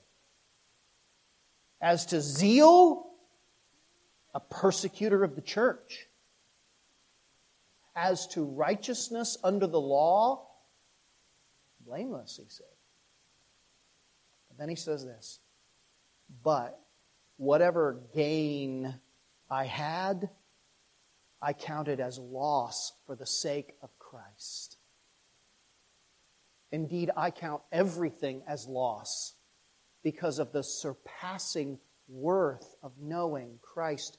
As 1.80 2.06
to 2.06 2.20
zeal, 2.20 3.09
a 4.34 4.40
persecutor 4.40 5.24
of 5.24 5.34
the 5.34 5.40
church. 5.42 6.06
As 7.96 8.26
to 8.28 8.44
righteousness 8.44 9.36
under 9.42 9.66
the 9.66 9.80
law, 9.80 10.46
blameless, 11.84 12.38
he 12.42 12.48
said. 12.48 12.66
And 14.50 14.58
then 14.58 14.68
he 14.68 14.76
says 14.76 15.04
this, 15.04 15.40
but 16.44 16.78
whatever 17.36 18.00
gain 18.14 18.94
I 19.50 19.64
had, 19.64 20.30
I 21.42 21.52
counted 21.52 22.00
as 22.00 22.18
loss 22.18 22.92
for 23.06 23.16
the 23.16 23.26
sake 23.26 23.74
of 23.82 23.90
Christ. 23.98 24.76
Indeed, 26.70 27.10
I 27.16 27.30
count 27.30 27.62
everything 27.72 28.42
as 28.46 28.66
loss 28.66 29.34
because 30.02 30.38
of 30.38 30.52
the 30.52 30.62
surpassing 30.62 31.78
worth 32.08 32.76
of 32.82 32.92
knowing 33.00 33.58
Christ 33.62 34.18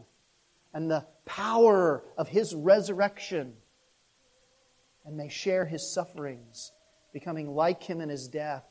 and 0.73 0.89
the 0.89 1.05
power 1.25 2.03
of 2.17 2.27
His 2.27 2.53
resurrection 2.55 3.53
and 5.05 5.17
may 5.17 5.29
share 5.29 5.65
His 5.65 5.93
sufferings, 5.93 6.71
becoming 7.13 7.53
like 7.53 7.83
Him 7.83 8.01
in 8.01 8.09
His 8.09 8.27
death, 8.27 8.63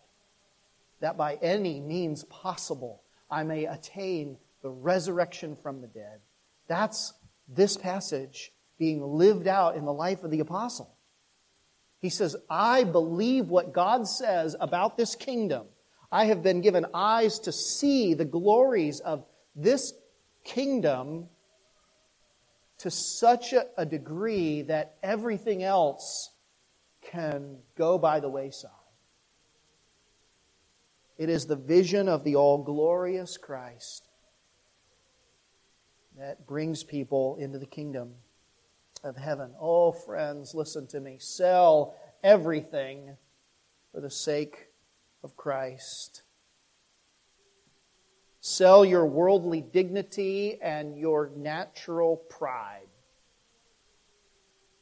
that 1.01 1.17
by 1.17 1.35
any 1.43 1.81
means 1.81 2.25
possible 2.25 3.03
I 3.31 3.43
may 3.45 3.67
attain 3.67 4.37
the 4.63 4.71
resurrection 4.71 5.57
from 5.57 5.81
the 5.81 5.87
dead. 5.87 6.21
That's 6.69 7.15
this 7.49 7.77
passage 7.77 8.53
being 8.79 9.03
lived 9.03 9.47
out 9.47 9.77
in 9.77 9.85
the 9.85 9.93
life 9.93 10.25
of 10.25 10.31
the 10.31 10.41
apostle. 10.41 10.95
He 12.01 12.09
says, 12.09 12.35
I 12.49 12.85
believe 12.85 13.49
what 13.49 13.73
God 13.73 14.09
says 14.09 14.57
about 14.59 14.97
this 14.97 15.15
kingdom. 15.15 15.67
I 16.11 16.25
have 16.27 16.43
been 16.43 16.61
given 16.61 16.87
eyes 16.95 17.39
to 17.41 17.53
see 17.53 18.15
the 18.15 18.25
glories 18.25 19.01
of 19.01 19.25
this 19.55 19.93
kingdom 20.45 21.29
to 22.81 22.91
such 22.91 23.53
a, 23.53 23.67
a 23.77 23.85
degree 23.85 24.63
that 24.63 24.97
everything 25.03 25.63
else 25.63 26.31
can 27.03 27.59
go 27.77 27.99
by 27.99 28.21
the 28.21 28.29
wayside. 28.29 28.71
It 31.19 31.29
is 31.29 31.47
the 31.47 31.57
vision 31.57 32.09
of 32.09 32.25
the 32.25 32.37
all 32.37 32.59
glorious 32.63 33.37
Christ 33.37 34.09
that 36.17 36.47
brings 36.47 36.83
people 36.83 37.37
into 37.37 37.59
the 37.59 37.67
kingdom 37.67 38.15
of 39.05 39.17
heaven. 39.17 39.53
Oh, 39.61 39.93
friends, 39.93 40.55
listen 40.55 40.87
to 40.89 41.01
me. 41.01 41.17
Sell 41.19 41.95
everything 42.23 43.17
for 43.93 44.01
the 44.01 44.11
sake 44.11 44.69
of 45.23 45.37
Christ. 45.37 46.23
Sell 48.41 48.85
your 48.85 49.07
worldly 49.07 49.61
dignity 49.61 50.59
and 50.63 50.99
your 50.99 51.31
natural 51.37 52.17
pride 52.17 52.89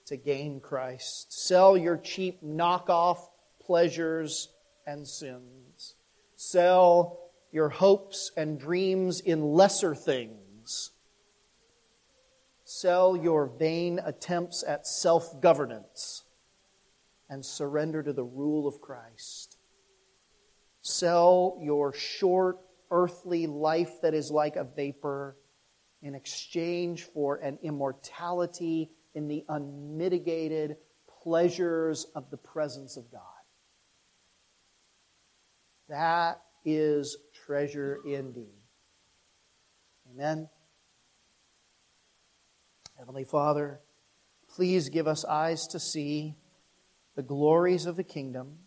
to 0.06 0.16
gain 0.16 0.60
Christ. 0.60 1.32
Sell 1.32 1.76
your 1.76 1.96
cheap 1.96 2.42
knockoff 2.42 3.18
pleasures 3.60 4.48
and 4.86 5.06
sins. 5.06 5.94
Sell 6.36 7.18
your 7.50 7.68
hopes 7.68 8.30
and 8.36 8.58
dreams 8.60 9.20
in 9.20 9.42
lesser 9.42 9.94
things 9.94 10.92
Sell 12.70 13.16
your 13.16 13.46
vain 13.46 13.98
attempts 14.04 14.62
at 14.62 14.86
self 14.86 15.40
governance 15.40 16.24
and 17.30 17.42
surrender 17.42 18.02
to 18.02 18.12
the 18.12 18.22
rule 18.22 18.68
of 18.68 18.82
Christ. 18.82 19.56
Sell 20.82 21.58
your 21.62 21.94
short 21.94 22.58
earthly 22.90 23.46
life 23.46 24.00
that 24.02 24.14
is 24.14 24.30
like 24.30 24.56
a 24.56 24.64
vapor 24.64 25.36
in 26.02 26.14
exchange 26.14 27.04
for 27.04 27.36
an 27.36 27.58
immortality 27.62 28.90
in 29.14 29.28
the 29.28 29.44
unmitigated 29.48 30.76
pleasures 31.22 32.06
of 32.14 32.30
the 32.30 32.36
presence 32.36 32.96
of 32.96 33.10
God. 33.10 33.20
That 35.88 36.42
is 36.64 37.16
treasure 37.46 37.98
indeed. 38.06 38.54
Amen. 40.12 40.48
Heavenly 42.98 43.24
Father, 43.24 43.80
please 44.48 44.88
give 44.88 45.06
us 45.06 45.24
eyes 45.24 45.66
to 45.68 45.80
see 45.80 46.34
the 47.14 47.22
glories 47.22 47.86
of 47.86 47.96
the 47.96 48.04
kingdom. 48.04 48.58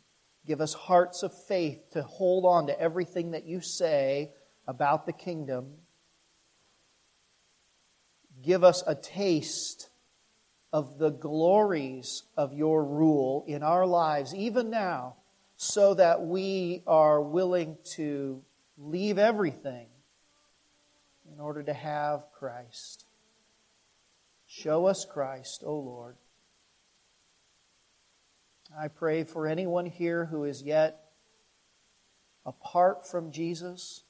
Give 0.46 0.62
us 0.62 0.74
hearts 0.74 1.24
of 1.24 1.34
faith 1.46 1.92
to 1.92 2.02
hold 2.02 2.46
on 2.46 2.68
to 2.68 2.80
everything 2.80 3.32
that 3.32 3.46
you 3.46 3.62
say 3.62 4.32
about 4.68 5.06
the 5.06 5.14
kingdom. 5.14 5.74
Give 8.42 8.64
us 8.64 8.84
a 8.88 8.96
taste 8.96 9.90
of 10.74 10.98
the 10.98 11.12
glories 11.12 12.24
of 12.38 12.54
your 12.54 12.84
rule 12.84 13.44
in 13.48 13.62
our 13.62 13.86
lives, 13.86 14.34
even 14.34 14.70
now, 14.70 15.16
so 15.58 15.94
that 15.94 16.26
we 16.26 16.82
are 16.88 17.22
willing 17.22 17.78
to 17.84 18.42
leave 18.78 19.20
everything 19.20 19.88
in 21.32 21.40
order 21.40 21.62
to 21.62 21.74
have 21.74 22.26
Christ. 22.32 23.06
Show 24.48 24.88
us 24.88 25.06
Christ, 25.06 25.64
O 25.66 25.78
Lord. 25.78 26.16
I 28.80 28.88
pray 28.88 29.26
for 29.26 29.48
anyone 29.48 29.86
here 29.86 30.26
who 30.26 30.46
is 30.46 30.62
yet 30.62 31.02
apart 32.46 33.06
from 33.06 33.32
Jesus, 33.32 34.04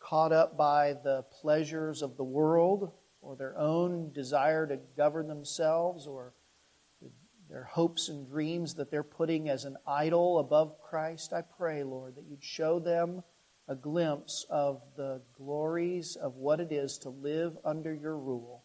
caught 0.00 0.32
up 0.32 0.56
by 0.56 0.94
the 1.04 1.24
pleasures 1.40 2.02
of 2.02 2.16
the 2.16 2.24
world 2.24 2.92
or 3.20 3.36
their 3.36 3.56
own 3.58 4.10
desire 4.12 4.66
to 4.66 4.78
govern 4.96 5.28
themselves 5.28 6.06
or 6.06 6.34
their 7.48 7.64
hopes 7.64 8.08
and 8.08 8.28
dreams 8.28 8.74
that 8.74 8.90
they're 8.90 9.02
putting 9.02 9.48
as 9.48 9.64
an 9.64 9.76
idol 9.86 10.38
above 10.38 10.80
Christ. 10.80 11.32
I 11.32 11.42
pray, 11.42 11.84
Lord, 11.84 12.16
that 12.16 12.24
you'd 12.28 12.42
show 12.42 12.78
them 12.78 13.22
a 13.68 13.74
glimpse 13.74 14.46
of 14.50 14.82
the 14.96 15.20
glories 15.36 16.16
of 16.16 16.36
what 16.36 16.58
it 16.58 16.72
is 16.72 16.98
to 16.98 17.10
live 17.10 17.56
under 17.64 17.94
your 17.94 18.18
rule 18.18 18.63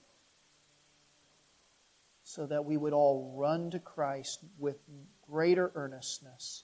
so 2.30 2.46
that 2.46 2.64
we 2.64 2.78
would 2.78 2.94
all 2.94 3.34
run 3.36 3.72
to 3.72 3.80
Christ 3.80 4.46
with 4.60 4.78
greater 5.28 5.72
earnestness. 5.74 6.64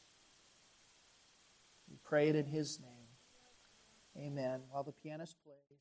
We 1.89 1.97
pray 2.03 2.29
it 2.29 2.35
in 2.35 2.45
His 2.45 2.79
name. 2.79 4.27
Amen. 4.27 4.61
While 4.69 4.83
the 4.83 4.91
pianist 4.91 5.37
plays. 5.43 5.74